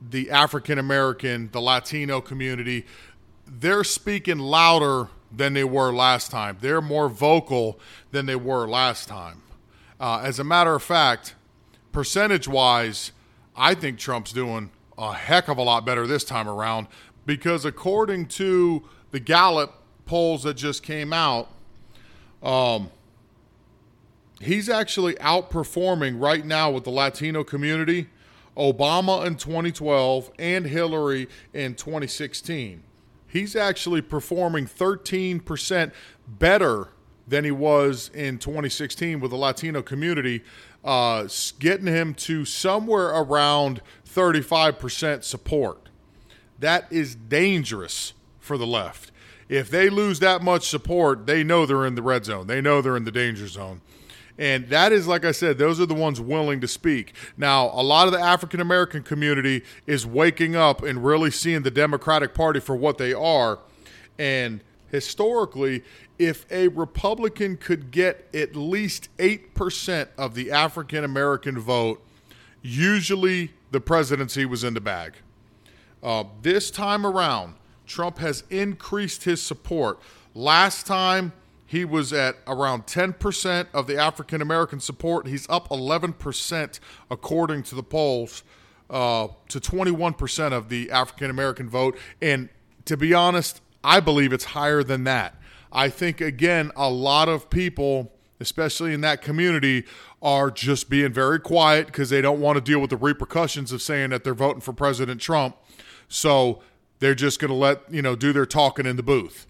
the 0.00 0.30
African 0.30 0.78
American, 0.78 1.50
the 1.52 1.60
Latino 1.60 2.20
community. 2.20 2.86
They're 3.46 3.84
speaking 3.84 4.38
louder 4.38 5.08
than 5.30 5.52
they 5.52 5.64
were 5.64 5.92
last 5.92 6.30
time. 6.30 6.58
They're 6.60 6.80
more 6.80 7.08
vocal 7.08 7.78
than 8.10 8.26
they 8.26 8.36
were 8.36 8.66
last 8.66 9.08
time. 9.08 9.42
Uh, 9.98 10.20
as 10.24 10.38
a 10.38 10.44
matter 10.44 10.74
of 10.74 10.82
fact, 10.82 11.34
percentage 11.92 12.48
wise, 12.48 13.12
I 13.56 13.74
think 13.74 13.98
Trump's 13.98 14.32
doing 14.32 14.70
a 14.96 15.12
heck 15.12 15.48
of 15.48 15.58
a 15.58 15.62
lot 15.62 15.84
better 15.84 16.06
this 16.06 16.24
time 16.24 16.48
around 16.48 16.86
because 17.26 17.64
according 17.64 18.26
to 18.26 18.82
the 19.10 19.20
Gallup 19.20 19.82
polls 20.06 20.42
that 20.42 20.54
just 20.54 20.82
came 20.82 21.12
out, 21.12 21.48
um, 22.42 22.90
he's 24.40 24.68
actually 24.68 25.14
outperforming 25.14 26.20
right 26.20 26.44
now 26.44 26.70
with 26.70 26.84
the 26.84 26.90
Latino 26.90 27.44
community 27.44 28.08
Obama 28.56 29.26
in 29.26 29.36
2012 29.36 30.30
and 30.38 30.66
Hillary 30.66 31.28
in 31.52 31.74
2016 31.74 32.82
he's 33.34 33.56
actually 33.56 34.00
performing 34.00 34.64
13% 34.64 35.92
better 36.26 36.88
than 37.26 37.44
he 37.44 37.50
was 37.50 38.10
in 38.14 38.38
2016 38.38 39.18
with 39.18 39.32
the 39.32 39.36
Latino 39.36 39.82
community, 39.82 40.42
uh, 40.84 41.26
getting 41.58 41.86
him 41.86 42.14
to 42.14 42.44
somewhere 42.44 43.08
around 43.08 43.82
35% 44.08 45.24
support. 45.24 45.88
That 46.60 46.86
is 46.90 47.16
dangerous 47.16 48.12
for 48.38 48.56
the 48.56 48.66
left. 48.66 49.10
If 49.48 49.68
they 49.68 49.90
lose 49.90 50.20
that 50.20 50.40
much 50.40 50.68
support, 50.68 51.26
they 51.26 51.42
know 51.42 51.66
they're 51.66 51.86
in 51.86 51.96
the 51.96 52.02
red 52.02 52.24
zone. 52.24 52.46
They 52.46 52.60
know 52.60 52.80
they're 52.80 52.96
in 52.96 53.04
the 53.04 53.10
danger 53.10 53.48
zone. 53.48 53.80
And 54.36 54.68
that 54.68 54.92
is, 54.92 55.06
like 55.06 55.24
I 55.24 55.32
said, 55.32 55.58
those 55.58 55.80
are 55.80 55.86
the 55.86 55.94
ones 55.94 56.20
willing 56.20 56.60
to 56.60 56.68
speak. 56.68 57.14
Now, 57.36 57.70
a 57.72 57.82
lot 57.82 58.06
of 58.06 58.12
the 58.12 58.18
African 58.18 58.60
American 58.60 59.02
community 59.02 59.62
is 59.86 60.04
waking 60.04 60.56
up 60.56 60.82
and 60.82 61.04
really 61.04 61.30
seeing 61.30 61.62
the 61.62 61.70
Democratic 61.70 62.34
Party 62.34 62.58
for 62.58 62.74
what 62.74 62.98
they 62.98 63.12
are. 63.12 63.60
And 64.18 64.60
historically, 64.90 65.84
if 66.18 66.50
a 66.50 66.68
Republican 66.68 67.56
could 67.56 67.90
get 67.90 68.28
at 68.34 68.56
least 68.56 69.08
8% 69.18 70.08
of 70.18 70.34
the 70.34 70.50
African 70.50 71.04
American 71.04 71.58
vote, 71.58 72.04
usually 72.62 73.52
the 73.70 73.80
presidency 73.80 74.44
was 74.46 74.64
in 74.64 74.74
the 74.74 74.80
bag. 74.80 75.14
Uh, 76.02 76.24
this 76.42 76.70
time 76.70 77.06
around, 77.06 77.54
Trump 77.86 78.18
has 78.18 78.44
increased 78.50 79.24
his 79.24 79.42
support. 79.42 80.00
Last 80.34 80.86
time, 80.86 81.32
he 81.74 81.84
was 81.84 82.12
at 82.12 82.36
around 82.46 82.86
10% 82.86 83.66
of 83.74 83.88
the 83.88 83.96
African 83.98 84.40
American 84.40 84.78
support. 84.78 85.26
He's 85.26 85.48
up 85.50 85.68
11%, 85.70 86.80
according 87.10 87.64
to 87.64 87.74
the 87.74 87.82
polls, 87.82 88.44
uh, 88.88 89.26
to 89.48 89.58
21% 89.58 90.52
of 90.52 90.68
the 90.68 90.92
African 90.92 91.30
American 91.30 91.68
vote. 91.68 91.98
And 92.22 92.48
to 92.84 92.96
be 92.96 93.12
honest, 93.12 93.60
I 93.82 93.98
believe 93.98 94.32
it's 94.32 94.44
higher 94.44 94.84
than 94.84 95.02
that. 95.04 95.34
I 95.72 95.88
think, 95.88 96.20
again, 96.20 96.70
a 96.76 96.88
lot 96.88 97.28
of 97.28 97.50
people, 97.50 98.12
especially 98.38 98.94
in 98.94 99.00
that 99.00 99.20
community, 99.20 99.84
are 100.22 100.52
just 100.52 100.88
being 100.88 101.12
very 101.12 101.40
quiet 101.40 101.86
because 101.86 102.08
they 102.08 102.20
don't 102.20 102.40
want 102.40 102.54
to 102.54 102.60
deal 102.60 102.78
with 102.78 102.90
the 102.90 102.96
repercussions 102.96 103.72
of 103.72 103.82
saying 103.82 104.10
that 104.10 104.22
they're 104.22 104.32
voting 104.32 104.60
for 104.60 104.72
President 104.72 105.20
Trump. 105.20 105.56
So 106.06 106.62
they're 107.00 107.16
just 107.16 107.40
going 107.40 107.50
to 107.50 107.56
let, 107.56 107.92
you 107.92 108.00
know, 108.00 108.14
do 108.14 108.32
their 108.32 108.46
talking 108.46 108.86
in 108.86 108.94
the 108.94 109.02
booth 109.02 109.48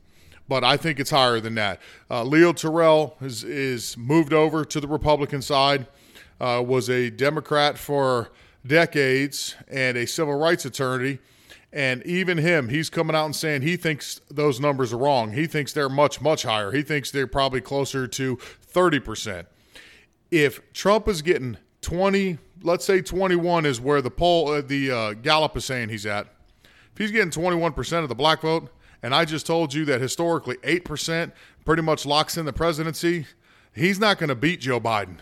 but 0.49 0.65
I 0.65 0.77
think 0.77 1.01
it's 1.01 1.11
higher 1.11 1.41
than 1.41 1.55
that. 1.55 1.81
Uh, 2.11 2.23
Leo 2.25 2.53
Terrell 2.53 3.17
is, 3.21 3.45
is 3.45 3.97
moved 3.97 4.33
over 4.33 4.65
to 4.65 4.81
the 4.81 4.89
Republican 4.89 5.43
side, 5.43 5.87
uh, 6.41 6.63
was 6.67 6.91
a 6.91 7.11
Democrat 7.11 7.79
for 7.79 8.31
decades 8.67 9.55
and 9.69 9.97
a 9.97 10.07
civil 10.07 10.35
rights 10.35 10.65
attorney. 10.65 11.19
And 11.73 12.05
even 12.07 12.39
him, 12.39 12.69
he's 12.69 12.89
coming 12.89 13.17
out 13.17 13.25
and 13.25 13.35
saying 13.35 13.63
he 13.63 13.77
thinks 13.77 14.21
those 14.31 14.61
numbers 14.61 14.93
are 14.93 14.99
wrong. 14.99 15.33
He 15.33 15.47
thinks 15.47 15.73
they're 15.73 15.89
much, 15.89 16.21
much 16.21 16.45
higher. 16.45 16.71
He 16.71 16.83
thinks 16.83 17.11
they're 17.11 17.27
probably 17.27 17.61
closer 17.61 18.07
to 18.07 18.37
30%. 18.37 19.47
If 20.31 20.73
Trump 20.73 21.09
is 21.09 21.21
getting 21.21 21.57
20, 21.81 22.39
let's 22.63 22.85
say 22.85 23.01
21 23.01 23.67
is 23.67 23.81
where 23.81 24.01
the 24.01 24.11
poll, 24.11 24.53
uh, 24.53 24.61
the 24.61 24.91
uh, 24.91 25.13
Gallup 25.15 25.57
is 25.57 25.65
saying 25.65 25.89
he's 25.89 26.07
at. 26.07 26.29
If 26.93 26.99
he's 26.99 27.11
getting 27.11 27.31
21% 27.31 28.03
of 28.05 28.09
the 28.09 28.15
black 28.15 28.43
vote, 28.43 28.71
and 29.05 29.15
I 29.15 29.27
just 29.27 29.45
told 29.45 29.75
you 29.75 29.85
that 29.85 30.01
historically 30.01 30.57
8% 30.57 31.31
pretty 31.67 31.83
much 31.83 32.07
locks 32.07 32.39
in 32.39 32.47
the 32.47 32.55
presidency, 32.55 33.27
he's 33.75 34.01
not 34.01 34.17
going 34.17 34.31
to 34.31 34.35
beat 34.35 34.63
Joe 34.63 34.81
Biden. 34.81 35.19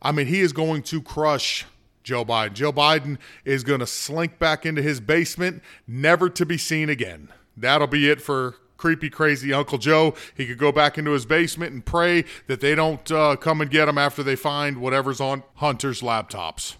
I 0.00 0.12
mean, 0.12 0.28
he 0.28 0.38
is 0.38 0.52
going 0.52 0.84
to 0.84 1.02
crush 1.02 1.66
Joe 2.04 2.24
Biden. 2.24 2.52
Joe 2.52 2.72
Biden 2.72 3.18
is 3.44 3.64
going 3.64 3.80
to 3.80 3.86
slink 3.86 4.38
back 4.38 4.64
into 4.64 4.80
his 4.80 5.00
basement, 5.00 5.60
never 5.88 6.30
to 6.30 6.46
be 6.46 6.56
seen 6.56 6.88
again. 6.88 7.30
That'll 7.56 7.88
be 7.88 8.08
it 8.08 8.22
for 8.22 8.54
creepy, 8.76 9.10
crazy 9.10 9.52
Uncle 9.52 9.78
Joe. 9.78 10.14
He 10.36 10.46
could 10.46 10.58
go 10.58 10.70
back 10.70 10.96
into 10.96 11.10
his 11.10 11.26
basement 11.26 11.72
and 11.72 11.84
pray 11.84 12.24
that 12.46 12.60
they 12.60 12.76
don't 12.76 13.10
uh, 13.10 13.34
come 13.34 13.60
and 13.60 13.68
get 13.68 13.88
him 13.88 13.98
after 13.98 14.22
they 14.22 14.36
find 14.36 14.78
whatever's 14.78 15.20
on 15.20 15.42
Hunter's 15.56 16.00
laptops. 16.00 16.76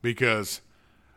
Because 0.00 0.62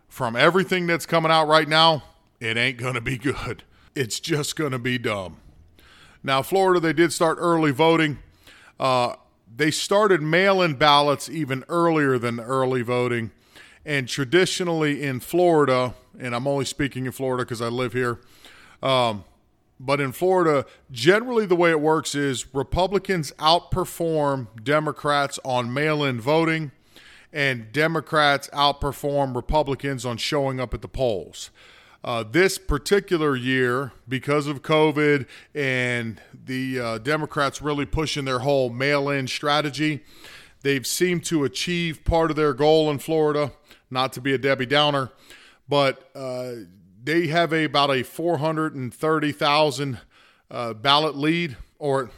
from 0.10 0.36
everything 0.36 0.88
that's 0.88 1.06
coming 1.06 1.32
out 1.32 1.48
right 1.48 1.70
now, 1.70 2.04
it 2.42 2.58
ain't 2.58 2.78
going 2.78 2.96
to 2.96 3.02
be 3.02 3.18
good 3.18 3.64
it's 3.98 4.20
just 4.20 4.56
going 4.56 4.72
to 4.72 4.80
be 4.80 4.98
dumb. 4.98 5.38
Now, 6.24 6.42
Florida, 6.42 6.80
they 6.80 6.94
did 6.94 7.12
start 7.12 7.38
early 7.42 7.72
voting. 7.72 8.20
Uh, 8.80 9.16
they 9.56 9.72
started 9.72 10.22
mail 10.22 10.62
in 10.62 10.76
ballots 10.76 11.30
even 11.30 11.64
earlier 11.68 12.20
than 12.20 12.40
early 12.40 12.84
voting. 12.84 13.32
And 13.86 14.08
traditionally 14.08 15.02
in 15.02 15.20
Florida, 15.20 15.96
and 16.20 16.36
I'm 16.36 16.46
only 16.48 16.66
speaking 16.66 17.06
in 17.06 17.12
Florida 17.12 17.44
because 17.44 17.62
I 17.62 17.70
live 17.70 17.94
here, 17.94 18.20
um, 18.84 19.24
but 19.80 20.00
in 20.00 20.12
Florida, 20.12 20.66
generally 20.92 21.46
the 21.46 21.56
way 21.56 21.72
it 21.72 21.80
works 21.80 22.14
is 22.14 22.54
Republicans 22.54 23.32
outperform 23.40 24.48
Democrats 24.64 25.40
on 25.46 25.74
mail 25.74 26.04
in 26.04 26.20
voting, 26.20 26.72
and 27.32 27.72
Democrats 27.72 28.50
outperform 28.54 29.36
Republicans 29.36 30.06
on 30.06 30.18
showing 30.18 30.60
up 30.60 30.74
at 30.74 30.82
the 30.82 30.88
polls. 30.88 31.52
Uh, 32.08 32.24
this 32.24 32.58
particular 32.58 33.36
year, 33.36 33.92
because 34.08 34.48
of 34.48 34.62
COVID 34.62 35.28
and 35.54 36.22
the 36.46 36.80
uh, 36.80 36.98
Democrats 37.00 37.62
really 37.62 37.86
pushing 37.86 38.24
their 38.24 38.40
whole 38.40 38.70
mail 38.70 39.10
in 39.10 39.28
strategy, 39.28 40.06
they've 40.62 40.88
seemed 40.88 41.26
to 41.26 41.44
achieve 41.44 42.06
part 42.06 42.30
of 42.30 42.38
their 42.38 42.54
goal 42.54 42.90
in 42.90 42.98
Florida. 42.98 43.52
Not 43.92 44.14
to 44.14 44.22
be 44.22 44.34
a 44.34 44.38
Debbie 44.38 44.66
Downer, 44.66 45.12
but 45.68 46.10
uh, 46.16 46.52
they 47.04 47.28
have 47.28 47.52
a, 47.52 47.66
about 47.66 47.92
a 47.92 48.04
430,000 48.04 49.98
uh, 50.50 50.74
ballot 50.76 51.18
lead, 51.18 51.58
or 51.78 52.10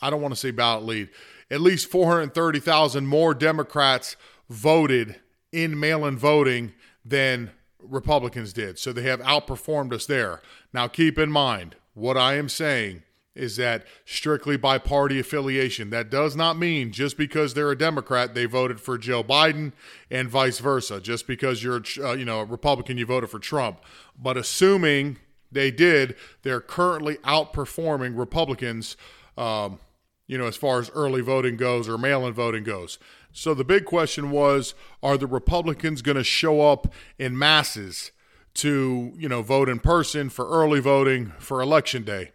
I 0.00 0.08
don't 0.08 0.22
want 0.22 0.32
to 0.32 0.40
say 0.40 0.50
ballot 0.50 0.86
lead, 0.86 1.10
at 1.50 1.60
least 1.60 1.90
430,000 1.90 3.06
more 3.06 3.34
Democrats 3.34 4.16
voted 4.48 5.16
in 5.52 5.78
mail 5.78 6.06
in 6.06 6.16
voting 6.16 6.72
than 7.04 7.50
Republicans 7.88 8.52
did. 8.52 8.78
So 8.78 8.92
they 8.92 9.02
have 9.02 9.20
outperformed 9.20 9.92
us 9.92 10.06
there. 10.06 10.40
Now, 10.72 10.88
keep 10.88 11.18
in 11.18 11.30
mind, 11.30 11.76
what 11.94 12.16
I 12.16 12.34
am 12.34 12.48
saying 12.48 13.02
is 13.36 13.56
that 13.56 13.84
strictly 14.04 14.56
by 14.56 14.78
party 14.78 15.20
affiliation. 15.20 15.90
That 15.90 16.10
does 16.10 16.34
not 16.34 16.58
mean 16.58 16.90
just 16.90 17.16
because 17.16 17.54
they're 17.54 17.70
a 17.70 17.78
Democrat 17.78 18.34
they 18.34 18.46
voted 18.46 18.80
for 18.80 18.98
Joe 18.98 19.22
Biden 19.22 19.72
and 20.10 20.28
vice 20.28 20.58
versa. 20.58 21.00
Just 21.00 21.26
because 21.26 21.62
you're 21.62 21.82
uh, 22.02 22.12
you 22.14 22.24
know 22.24 22.40
a 22.40 22.44
Republican 22.44 22.98
you 22.98 23.06
voted 23.06 23.30
for 23.30 23.38
Trump. 23.38 23.80
But 24.20 24.36
assuming 24.36 25.18
they 25.52 25.70
did, 25.70 26.16
they're 26.42 26.60
currently 26.60 27.16
outperforming 27.18 28.18
Republicans. 28.18 28.96
Um, 29.36 29.78
you 30.26 30.36
know, 30.36 30.46
as 30.46 30.56
far 30.56 30.80
as 30.80 30.90
early 30.90 31.20
voting 31.20 31.56
goes 31.56 31.88
or 31.88 31.96
mail 31.96 32.26
in 32.26 32.32
voting 32.32 32.64
goes. 32.64 32.98
So 33.36 33.52
the 33.52 33.64
big 33.64 33.84
question 33.84 34.30
was 34.30 34.74
are 35.02 35.18
the 35.18 35.26
Republicans 35.26 36.00
going 36.00 36.16
to 36.16 36.24
show 36.24 36.62
up 36.62 36.90
in 37.18 37.38
masses 37.38 38.10
to, 38.54 39.12
you 39.14 39.28
know, 39.28 39.42
vote 39.42 39.68
in 39.68 39.78
person 39.78 40.30
for 40.30 40.48
early 40.48 40.80
voting 40.80 41.34
for 41.38 41.60
election 41.60 42.02
day? 42.02 42.32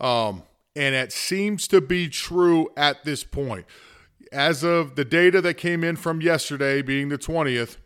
Um, 0.00 0.44
and 0.74 0.94
it 0.94 1.12
seems 1.12 1.68
to 1.68 1.82
be 1.82 2.08
true 2.08 2.70
at 2.74 3.04
this 3.04 3.22
point. 3.22 3.66
As 4.32 4.64
of 4.64 4.96
the 4.96 5.04
data 5.04 5.42
that 5.42 5.54
came 5.54 5.84
in 5.84 5.96
from 5.96 6.22
yesterday, 6.22 6.80
being 6.80 7.10
the 7.10 7.18
20th, 7.18 7.76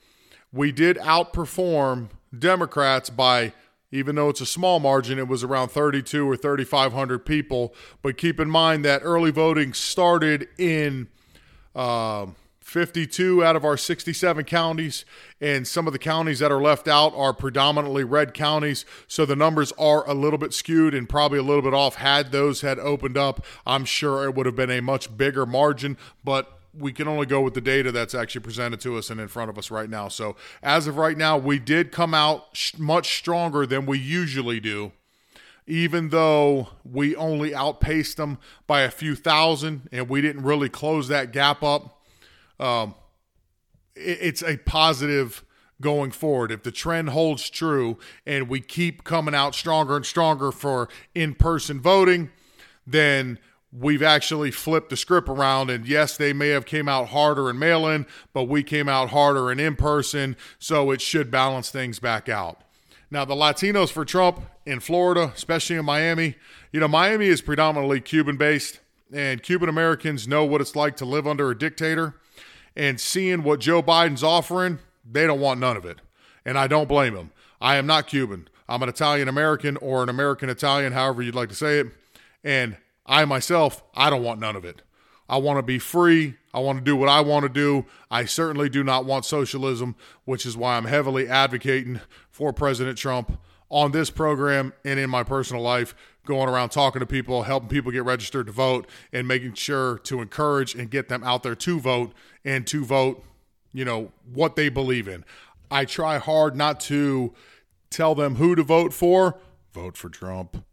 we 0.53 0.71
did 0.71 0.97
outperform 0.99 2.11
Democrats 2.39 3.11
by 3.11 3.53
even 3.91 4.15
though 4.15 4.29
it's 4.29 4.41
a 4.41 4.47
small 4.47 4.79
margin, 4.79 5.19
it 5.19 5.27
was 5.27 5.43
around 5.43 5.71
32 5.71 6.29
or 6.29 6.37
3,500 6.37 7.27
people. 7.27 7.75
But 8.01 8.17
keep 8.17 8.39
in 8.39 8.49
mind 8.49 8.85
that 8.85 9.03
early 9.03 9.33
voting 9.33 9.73
started 9.73 10.47
in 10.57 11.09
uh, 11.75 12.27
52 12.75 13.45
out 13.45 13.55
of 13.55 13.65
our 13.65 13.77
67 13.77 14.45
counties, 14.47 15.05
and 15.41 15.65
some 15.65 15.87
of 15.87 15.93
the 15.93 15.99
counties 15.99 16.41
that 16.41 16.51
are 16.51 16.61
left 16.61 16.89
out 16.89 17.15
are 17.15 17.33
predominantly 17.33 18.03
red 18.03 18.35
counties. 18.35 18.85
So 19.07 19.25
the 19.25 19.37
numbers 19.37 19.71
are 19.79 20.05
a 20.11 20.13
little 20.13 20.41
bit 20.41 20.53
skewed 20.53 20.93
and 20.93 21.09
probably 21.09 21.39
a 21.39 21.45
little 21.45 21.63
bit 21.63 21.73
off. 21.73 21.95
Had 21.95 22.33
those 22.33 22.63
had 22.63 22.81
opened 22.81 23.17
up, 23.17 23.45
I'm 23.65 23.85
sure 23.85 24.25
it 24.25 24.35
would 24.35 24.47
have 24.47 24.57
been 24.57 24.73
a 24.73 24.83
much 24.83 25.17
bigger 25.17 25.47
margin, 25.47 25.97
but 26.25 26.59
we 26.77 26.93
can 26.93 27.07
only 27.07 27.27
go 27.27 27.43
with 27.43 27.55
the 27.55 27.61
data 27.61 27.93
that's 27.93 28.13
actually 28.13 28.41
presented 28.41 28.81
to 28.81 28.99
us 28.99 29.09
and 29.09 29.21
in 29.21 29.29
front 29.29 29.51
of 29.51 29.57
us 29.57 29.71
right 29.71 29.89
now. 29.89 30.09
So, 30.09 30.35
as 30.61 30.89
of 30.89 30.97
right 30.97 31.17
now, 31.17 31.39
we 31.39 31.61
did 31.61 31.93
come 31.93 32.13
out 32.13 32.73
much 32.77 33.17
stronger 33.19 33.67
than 33.67 33.87
we 33.87 34.01
usually 34.01 34.59
do, 34.59 34.91
even 35.69 36.09
though 36.09 36.71
we 36.85 37.15
only 37.15 37.55
outpaced 37.55 38.17
them 38.17 38.39
by 38.67 38.81
a 38.81 38.91
few 38.91 39.15
thousand 39.15 39.89
and 39.93 40.09
we 40.09 40.21
didn't 40.21 40.43
really 40.43 40.69
close 40.69 41.07
that 41.07 41.31
gap 41.31 41.63
up. 41.63 42.01
Um, 42.61 42.95
it, 43.95 44.19
it's 44.21 44.43
a 44.43 44.57
positive 44.59 45.45
going 45.81 46.11
forward. 46.11 46.51
If 46.51 46.63
the 46.63 46.73
trend 46.73 47.11
holds 47.11 47.51
true 47.51 47.99
and 48.27 48.49
we 48.49 48.61
keep 48.61 49.05
coming 49.05 49.35
out 49.35 49.55
stronger 49.55 49.97
and 49.97 50.07
stronger 50.07 50.53
for 50.53 50.89
in 51.15 51.35
person 51.35 51.81
voting, 51.81 52.31
then 52.87 53.39
we've 53.73 54.03
actually 54.03 54.51
flipped 54.51 54.91
the 54.91 54.97
script 54.97 55.29
around. 55.29 55.71
And 55.71 55.87
yes 55.87 56.17
they 56.17 56.33
may 56.33 56.49
have 56.49 56.65
came 56.65 56.89
out 56.89 57.09
harder 57.09 57.51
in 57.51 57.59
mail-in 57.59 58.07
but 58.33 58.45
we 58.45 58.63
came 58.63 58.89
out 58.89 59.11
harder 59.11 59.51
in 59.51 59.59
in-person 59.61 60.37
so 60.59 60.91
it 60.91 61.01
should 61.01 61.31
balance 61.31 61.71
things 61.71 61.99
back 61.99 62.29
out. 62.29 62.61
Now 63.11 63.25
the 63.25 63.35
latinos 63.35 63.91
for 63.91 64.05
trump 64.05 64.41
in 64.67 64.81
florida 64.81 65.31
especially 65.35 65.77
in 65.77 65.85
miami 65.85 66.37
you 66.73 66.81
know 66.81 66.89
miami 66.89 67.27
is 67.27 67.43
predominantly 67.43 68.01
cuban 68.01 68.37
based 68.37 68.81
and 69.13 69.43
cuban 69.43 69.69
americans 69.69 70.27
know 70.27 70.45
what 70.45 70.61
it's 70.61 70.75
like 70.75 70.97
to 70.97 71.05
live 71.05 71.27
under 71.27 71.51
a 71.51 71.57
dictator 71.57 72.15
and 72.77 73.01
seeing 73.01 73.43
what 73.43 73.61
joe 73.61 73.83
biden's 73.83 74.23
offering 74.23 74.79
they 75.09 75.27
don't 75.27 75.41
want 75.41 75.61
none 75.61 75.77
of 75.77 75.85
it 75.85 75.99
and 76.45 76.59
i 76.59 76.67
don't 76.67 76.89
blame 76.89 77.15
them 77.15 77.31
i 77.61 77.77
am 77.77 77.87
not 77.87 78.07
cuban 78.07 78.49
i'm 78.69 78.83
an 78.83 78.89
italian 78.89 79.29
american 79.29 79.77
or 79.79 80.03
an 80.03 80.09
american 80.09 80.49
italian 80.49 80.93
however 80.93 81.23
you'd 81.23 81.35
like 81.35 81.49
to 81.49 81.55
say 81.55 81.81
it 81.81 81.87
and 82.45 82.77
I 83.07 83.25
myself, 83.25 83.83
I 83.95 84.11
don't 84.11 84.23
want 84.23 84.41
none 84.41 84.57
of 84.57 84.65
it. 84.65 84.83
I 85.29 85.39
want 85.39 85.59
to 85.59 85.63
be 85.63 85.79
free. 85.79 86.37
I 86.53 86.61
want 86.61 86.79
to 86.79 86.85
do 86.85 86.97
what 86.97 87.09
I 87.09 87.21
want 87.21 87.45
to 87.45 87.49
do. 87.49 87.87
I 88.11 88.27
certainly 88.27 88.69
do 88.69 88.85
not 88.85 89.05
want 89.05 89.25
socialism, 89.25 89.97
which 90.25 90.45
is 90.45 90.57
why 90.57 90.77
I'm 90.77 90.85
heavily 90.85 91.29
advocating 91.29 92.01
for 92.31 92.53
President 92.53 92.99
Trump 92.99 93.39
on 93.71 93.93
this 93.93 94.11
program 94.11 94.73
and 94.85 94.99
in 94.99 95.11
my 95.11 95.23
personal 95.23 95.63
life, 95.63 95.95
going 96.27 96.49
around 96.49 96.71
talking 96.71 97.01
to 97.01 97.07
people, 97.07 97.43
helping 97.43 97.69
people 97.69 97.91
get 97.91 98.05
registered 98.05 98.47
to 98.47 98.53
vote, 98.53 98.89
and 99.13 99.29
making 99.29 99.55
sure 99.55 99.99
to 99.99 100.21
encourage 100.21 100.75
and 100.75 100.91
get 100.91 101.09
them 101.09 101.23
out 101.25 101.43
there 101.43 101.55
to 101.55 101.81
vote 101.81 102.13
and 102.45 102.67
to 102.67 102.85
vote, 102.85 103.25
you 103.73 103.85
know, 103.85 104.11
what 104.33 104.57
they 104.57 104.69
believe 104.69 105.09
in. 105.09 105.25
I 105.71 105.85
try 105.85 106.19
hard 106.19 106.57
not 106.57 106.81
to 106.81 107.35
tell 107.91 108.15
them 108.15 108.37
who 108.37 108.55
to 108.55 108.63
vote 108.63 108.93
for. 108.93 109.39
Vote 109.73 109.97
for 109.97 110.09
Trump 110.09 110.65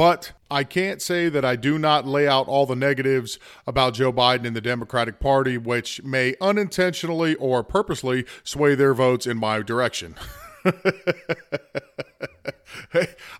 but 0.00 0.32
I 0.50 0.64
can't 0.64 1.02
say 1.02 1.28
that 1.28 1.44
I 1.44 1.56
do 1.56 1.78
not 1.78 2.06
lay 2.06 2.26
out 2.26 2.48
all 2.48 2.64
the 2.64 2.74
negatives 2.74 3.38
about 3.66 3.92
Joe 3.92 4.10
Biden 4.10 4.46
and 4.46 4.56
the 4.56 4.62
Democratic 4.62 5.20
Party, 5.20 5.58
which 5.58 6.02
may 6.02 6.36
unintentionally 6.40 7.34
or 7.34 7.62
purposely 7.62 8.24
sway 8.42 8.74
their 8.74 8.94
votes 8.94 9.26
in 9.26 9.36
my 9.36 9.60
direction. 9.60 10.16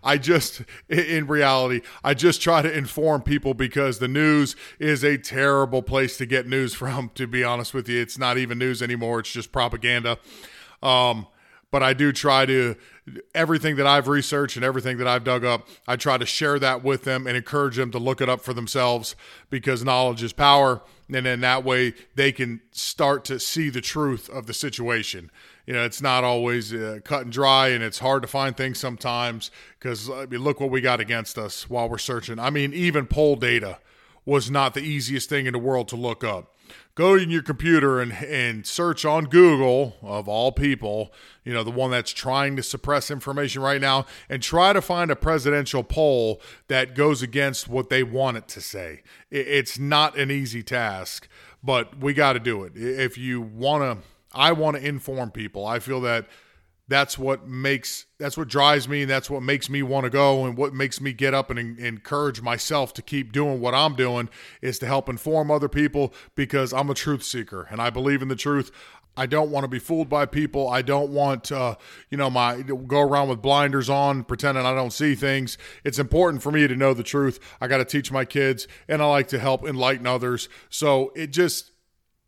I 0.03 0.19
just, 0.19 0.63
in 0.89 1.27
reality, 1.27 1.83
I 2.03 2.15
just 2.15 2.41
try 2.41 2.63
to 2.63 2.73
inform 2.73 3.23
people 3.23 3.55
because 3.55 3.99
the 3.99 4.09
news 4.09 4.57
is 4.79 5.05
a 5.05 5.19
terrible 5.19 5.83
place 5.83 6.17
to 6.19 6.27
get 6.27 6.47
news 6.47 6.75
from, 6.75 7.11
to 7.15 7.27
be 7.27 7.45
honest 7.45 7.75
with 7.75 7.89
you. 7.89 8.01
It's 8.01 8.19
not 8.19 8.39
even 8.39 8.59
news 8.59 8.83
anymore, 8.83 9.21
it's 9.21 9.33
just 9.33 9.53
propaganda. 9.53 10.19
Um, 10.83 11.27
but 11.71 11.83
I 11.83 11.93
do 11.93 12.13
try 12.13 12.47
to 12.47 12.77
everything 13.35 13.77
that 13.77 13.87
I've 13.87 14.09
researched 14.09 14.57
and 14.57 14.65
everything 14.65 14.99
that 14.99 15.07
I've 15.07 15.25
dug 15.25 15.45
up, 15.45 15.69
I 15.87 15.97
try 15.97 16.19
to 16.19 16.27
share 16.27 16.59
that 16.59 16.83
with 16.83 17.05
them 17.05 17.27
and 17.27 17.37
encourage 17.37 17.77
them 17.77 17.91
to 17.93 17.99
look 17.99 18.21
it 18.21 18.29
up 18.29 18.41
for 18.41 18.53
themselves 18.53 19.15
because 19.51 19.85
knowledge 19.85 20.23
is 20.23 20.33
power. 20.33 20.83
And 21.13 21.27
then 21.27 21.41
that 21.41 21.65
way 21.65 21.95
they 22.15 22.33
can 22.33 22.61
start 22.73 23.25
to 23.27 23.41
see 23.41 23.69
the 23.69 23.81
truth 23.81 24.29
of 24.29 24.47
the 24.47 24.55
situation. 24.55 25.31
You 25.71 25.77
know, 25.77 25.85
it's 25.85 26.03
not 26.03 26.25
always 26.25 26.75
uh, 26.75 26.99
cut 27.05 27.23
and 27.23 27.33
dry 27.33 27.69
and 27.69 27.85
it's 27.85 28.01
hard 28.01 28.23
to 28.23 28.27
find 28.27 28.57
things 28.57 28.81
sometimes 28.81 29.53
because 29.79 30.11
I 30.11 30.27
mean, 30.27 30.41
look 30.41 30.59
what 30.59 30.69
we 30.69 30.81
got 30.81 30.99
against 30.99 31.39
us 31.39 31.71
while 31.71 31.89
we're 31.89 31.97
searching. 31.97 32.41
I 32.41 32.51
mean, 32.51 32.75
even 32.75 33.07
poll 33.07 33.37
data 33.37 33.79
was 34.25 34.51
not 34.51 34.75
the 34.75 34.81
easiest 34.81 35.29
thing 35.29 35.47
in 35.47 35.53
the 35.53 35.61
world 35.61 35.87
to 35.91 35.97
look 35.97 36.25
up 36.25 36.57
go 36.95 37.15
in 37.15 37.31
your 37.31 37.43
computer 37.43 38.01
and, 38.01 38.13
and 38.13 38.67
search 38.67 39.05
on 39.05 39.25
Google, 39.25 39.97
of 40.03 40.29
all 40.29 40.53
people, 40.53 41.13
you 41.45 41.53
know, 41.53 41.63
the 41.63 41.71
one 41.71 41.91
that's 41.91 42.13
trying 42.13 42.57
to 42.57 42.63
suppress 42.63 43.11
information 43.11 43.63
right 43.63 43.81
now, 43.81 44.07
and 44.29 44.43
try 44.43 44.73
to 44.73 44.83
find 44.83 45.11
a 45.11 45.17
presidential 45.17 45.83
poll 45.83 46.41
that 46.69 46.95
goes 46.95 47.23
against 47.23 47.69
what 47.69 47.89
they 47.91 48.03
want 48.03 48.37
it 48.37 48.49
to 48.49 48.61
say. 48.61 49.03
It's 49.31 49.79
not 49.79 50.19
an 50.19 50.31
easy 50.31 50.63
task, 50.63 51.29
but 51.63 51.99
we 51.99 52.13
got 52.13 52.35
to 52.35 52.41
do 52.41 52.65
it. 52.65 52.73
If 52.77 53.17
you 53.17 53.41
want 53.41 53.83
to, 53.83 54.07
I 54.33 54.53
want 54.53 54.77
to 54.77 54.87
inform 54.87 55.31
people. 55.31 55.67
I 55.67 55.79
feel 55.79 56.01
that 56.03 56.27
that's 56.91 57.17
what 57.17 57.47
makes 57.47 58.07
that's 58.19 58.37
what 58.37 58.49
drives 58.49 58.89
me 58.89 59.03
and 59.03 59.11
that's 59.11 59.31
what 59.31 59.45
makes 59.45 59.71
me 59.71 59.81
want 59.81 60.05
to 60.05 60.11
go 60.11 60.45
and 60.45 60.57
what 60.57 60.75
makes 60.75 61.01
me 61.01 61.13
get 61.13 61.33
up 61.33 61.49
and 61.49 61.79
encourage 61.79 62.43
myself 62.43 62.93
to 62.93 63.01
keep 63.01 63.33
doing 63.33 63.61
what 63.61 63.75
I'm 63.75 63.95
doing 63.95 64.29
is 64.61 64.81
to 64.81 64.87
help 64.87 65.09
inform 65.09 65.53
other 65.53 65.69
people 65.69 66.13
because 66.35 66.73
I'm 66.73 66.91
a 66.91 66.95
truth 66.95 67.23
seeker 67.23 67.69
and 67.71 67.81
I 67.81 67.91
believe 67.91 68.23
in 68.23 68.29
the 68.29 68.37
truth. 68.37 68.73
I 69.17 69.27
don't 69.27 69.51
want 69.51 69.65
to 69.65 69.69
be 69.69 69.79
fooled 69.79 70.09
by 70.09 70.27
people. 70.27 70.69
I 70.69 70.83
don't 70.83 71.11
want 71.11 71.53
uh, 71.53 71.77
you 72.11 72.19
know 72.19 72.29
my 72.29 72.63
go 72.63 73.01
around 73.01 73.29
with 73.29 73.41
blinders 73.41 73.89
on 73.89 74.25
pretending 74.25 74.67
I 74.67 74.75
don't 74.75 74.93
see 74.93 75.15
things. 75.15 75.59
It's 75.85 75.99
important 76.01 76.43
for 76.43 76.51
me 76.51 76.67
to 76.67 76.75
know 76.75 76.93
the 76.93 77.05
truth. 77.05 77.39
I 77.61 77.69
got 77.69 77.79
to 77.79 77.85
teach 77.85 78.11
my 78.11 78.25
kids 78.25 78.67
and 78.89 79.01
I 79.01 79.07
like 79.07 79.29
to 79.29 79.39
help 79.39 79.65
enlighten 79.65 80.09
others. 80.09 80.49
So 80.71 81.13
it 81.15 81.29
just 81.29 81.71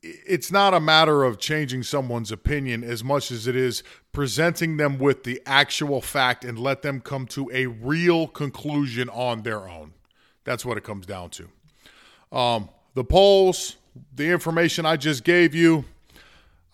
it's 0.02 0.50
not 0.50 0.74
a 0.74 0.80
matter 0.80 1.22
of 1.22 1.38
changing 1.38 1.84
someone's 1.84 2.32
opinion 2.32 2.82
as 2.82 3.04
much 3.04 3.30
as 3.30 3.46
it 3.46 3.54
is 3.54 3.82
presenting 4.12 4.76
them 4.76 4.98
with 4.98 5.22
the 5.22 5.40
actual 5.46 6.00
fact 6.00 6.44
and 6.44 6.58
let 6.58 6.82
them 6.82 7.00
come 7.00 7.26
to 7.26 7.48
a 7.52 7.66
real 7.66 8.26
conclusion 8.26 9.08
on 9.10 9.42
their 9.42 9.68
own. 9.68 9.92
That's 10.44 10.64
what 10.64 10.76
it 10.76 10.82
comes 10.82 11.06
down 11.06 11.30
to. 11.30 12.36
Um, 12.36 12.68
the 12.94 13.04
polls, 13.04 13.76
the 14.14 14.30
information 14.30 14.84
I 14.84 14.96
just 14.96 15.22
gave 15.22 15.54
you. 15.54 15.84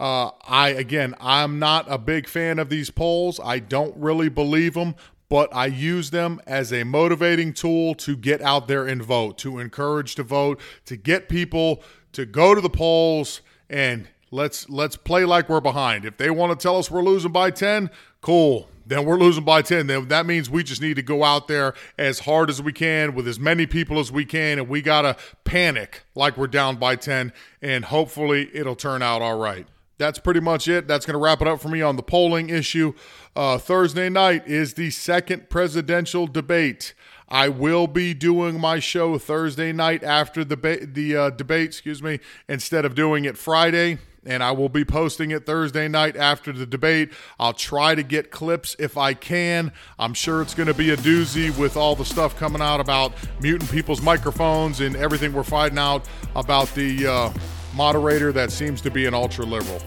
Uh, 0.00 0.30
I 0.46 0.70
again, 0.70 1.14
I'm 1.20 1.58
not 1.58 1.86
a 1.88 1.98
big 1.98 2.28
fan 2.28 2.58
of 2.58 2.68
these 2.68 2.88
polls. 2.88 3.40
I 3.42 3.58
don't 3.58 3.96
really 3.96 4.28
believe 4.28 4.74
them, 4.74 4.94
but 5.28 5.54
I 5.54 5.66
use 5.66 6.10
them 6.10 6.40
as 6.46 6.72
a 6.72 6.84
motivating 6.84 7.52
tool 7.52 7.94
to 7.96 8.16
get 8.16 8.40
out 8.40 8.68
there 8.68 8.86
and 8.86 9.02
vote, 9.02 9.38
to 9.38 9.58
encourage 9.58 10.14
to 10.14 10.22
vote, 10.22 10.60
to 10.86 10.96
get 10.96 11.28
people 11.28 11.82
to 12.12 12.26
go 12.26 12.54
to 12.54 12.60
the 12.60 12.70
polls 12.70 13.40
and 13.68 14.08
let's 14.30 14.68
let's 14.68 14.96
play 14.96 15.24
like 15.24 15.48
we're 15.48 15.60
behind. 15.60 16.04
If 16.04 16.16
they 16.16 16.30
want 16.30 16.58
to 16.58 16.62
tell 16.62 16.78
us 16.78 16.90
we're 16.90 17.02
losing 17.02 17.32
by 17.32 17.50
10, 17.50 17.90
cool. 18.20 18.68
Then 18.86 19.04
we're 19.04 19.18
losing 19.18 19.44
by 19.44 19.60
10. 19.60 19.86
Then 19.86 20.08
that 20.08 20.24
means 20.24 20.48
we 20.48 20.62
just 20.62 20.80
need 20.80 20.96
to 20.96 21.02
go 21.02 21.22
out 21.22 21.46
there 21.46 21.74
as 21.98 22.20
hard 22.20 22.48
as 22.48 22.62
we 22.62 22.72
can 22.72 23.14
with 23.14 23.28
as 23.28 23.38
many 23.38 23.66
people 23.66 23.98
as 23.98 24.10
we 24.10 24.24
can 24.24 24.58
and 24.58 24.68
we 24.68 24.80
got 24.80 25.02
to 25.02 25.16
panic 25.44 26.04
like 26.14 26.38
we're 26.38 26.46
down 26.46 26.76
by 26.76 26.96
10 26.96 27.32
and 27.60 27.84
hopefully 27.86 28.50
it'll 28.54 28.76
turn 28.76 29.02
out 29.02 29.20
all 29.20 29.38
right. 29.38 29.66
That's 29.98 30.20
pretty 30.20 30.40
much 30.40 30.68
it. 30.68 30.86
That's 30.86 31.04
going 31.04 31.14
to 31.14 31.18
wrap 31.18 31.42
it 31.42 31.48
up 31.48 31.60
for 31.60 31.68
me 31.68 31.82
on 31.82 31.96
the 31.96 32.02
polling 32.02 32.50
issue. 32.50 32.94
Uh, 33.36 33.58
Thursday 33.58 34.08
night 34.08 34.46
is 34.46 34.74
the 34.74 34.90
second 34.90 35.50
presidential 35.50 36.26
debate. 36.26 36.94
I 37.28 37.48
will 37.48 37.86
be 37.86 38.14
doing 38.14 38.58
my 38.58 38.78
show 38.78 39.18
Thursday 39.18 39.72
night 39.72 40.02
after 40.02 40.44
the 40.44 40.56
ba- 40.56 40.86
the 40.86 41.16
uh, 41.16 41.30
debate, 41.30 41.66
excuse 41.66 42.02
me, 42.02 42.20
instead 42.48 42.84
of 42.84 42.94
doing 42.94 43.24
it 43.24 43.36
Friday. 43.36 43.98
And 44.26 44.42
I 44.42 44.50
will 44.50 44.68
be 44.68 44.84
posting 44.84 45.30
it 45.30 45.46
Thursday 45.46 45.88
night 45.88 46.16
after 46.16 46.52
the 46.52 46.66
debate. 46.66 47.12
I'll 47.38 47.54
try 47.54 47.94
to 47.94 48.02
get 48.02 48.30
clips 48.30 48.76
if 48.78 48.98
I 48.98 49.14
can. 49.14 49.72
I'm 49.98 50.12
sure 50.12 50.42
it's 50.42 50.54
going 50.54 50.66
to 50.66 50.74
be 50.74 50.90
a 50.90 50.96
doozy 50.98 51.56
with 51.56 51.76
all 51.76 51.94
the 51.94 52.04
stuff 52.04 52.36
coming 52.36 52.60
out 52.60 52.80
about 52.80 53.14
muting 53.40 53.68
people's 53.68 54.02
microphones 54.02 54.80
and 54.80 54.96
everything 54.96 55.32
we're 55.32 55.44
fighting 55.44 55.78
out 55.78 56.06
about 56.36 56.68
the 56.74 57.06
uh, 57.06 57.32
moderator 57.74 58.32
that 58.32 58.52
seems 58.52 58.82
to 58.82 58.90
be 58.90 59.06
an 59.06 59.14
ultra 59.14 59.46
liberal. 59.46 59.80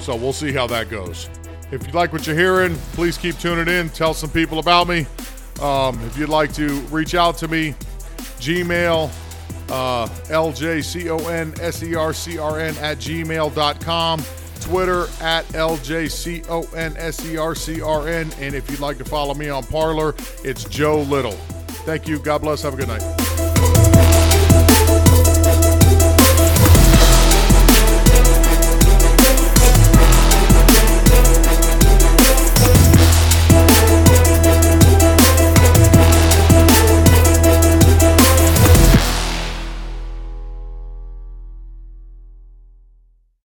So 0.00 0.16
we'll 0.16 0.32
see 0.32 0.52
how 0.52 0.66
that 0.68 0.90
goes. 0.90 1.28
If 1.70 1.86
you 1.86 1.92
like 1.92 2.12
what 2.12 2.26
you're 2.26 2.36
hearing, 2.36 2.74
please 2.92 3.18
keep 3.18 3.38
tuning 3.38 3.68
in. 3.72 3.90
Tell 3.90 4.14
some 4.14 4.30
people 4.30 4.58
about 4.58 4.88
me. 4.88 5.06
Um, 5.60 6.00
if 6.04 6.18
you'd 6.18 6.28
like 6.28 6.52
to 6.54 6.80
reach 6.90 7.14
out 7.14 7.38
to 7.38 7.48
me, 7.48 7.74
Gmail, 8.38 9.10
uh, 9.70 10.06
ljconsercrn 10.06 11.58
at 12.82 12.98
gmail.com. 12.98 14.24
Twitter 14.60 15.06
at 15.20 15.44
LJCONSERCRN. 15.48 18.40
And 18.40 18.54
if 18.54 18.70
you'd 18.70 18.80
like 18.80 18.98
to 18.98 19.04
follow 19.04 19.34
me 19.34 19.48
on 19.48 19.64
Parler, 19.64 20.14
it's 20.42 20.64
Joe 20.64 21.02
Little. 21.02 21.36
Thank 21.86 22.08
you. 22.08 22.18
God 22.18 22.42
bless. 22.42 22.62
Have 22.62 22.74
a 22.74 22.76
good 22.76 22.88
night. 22.88 23.15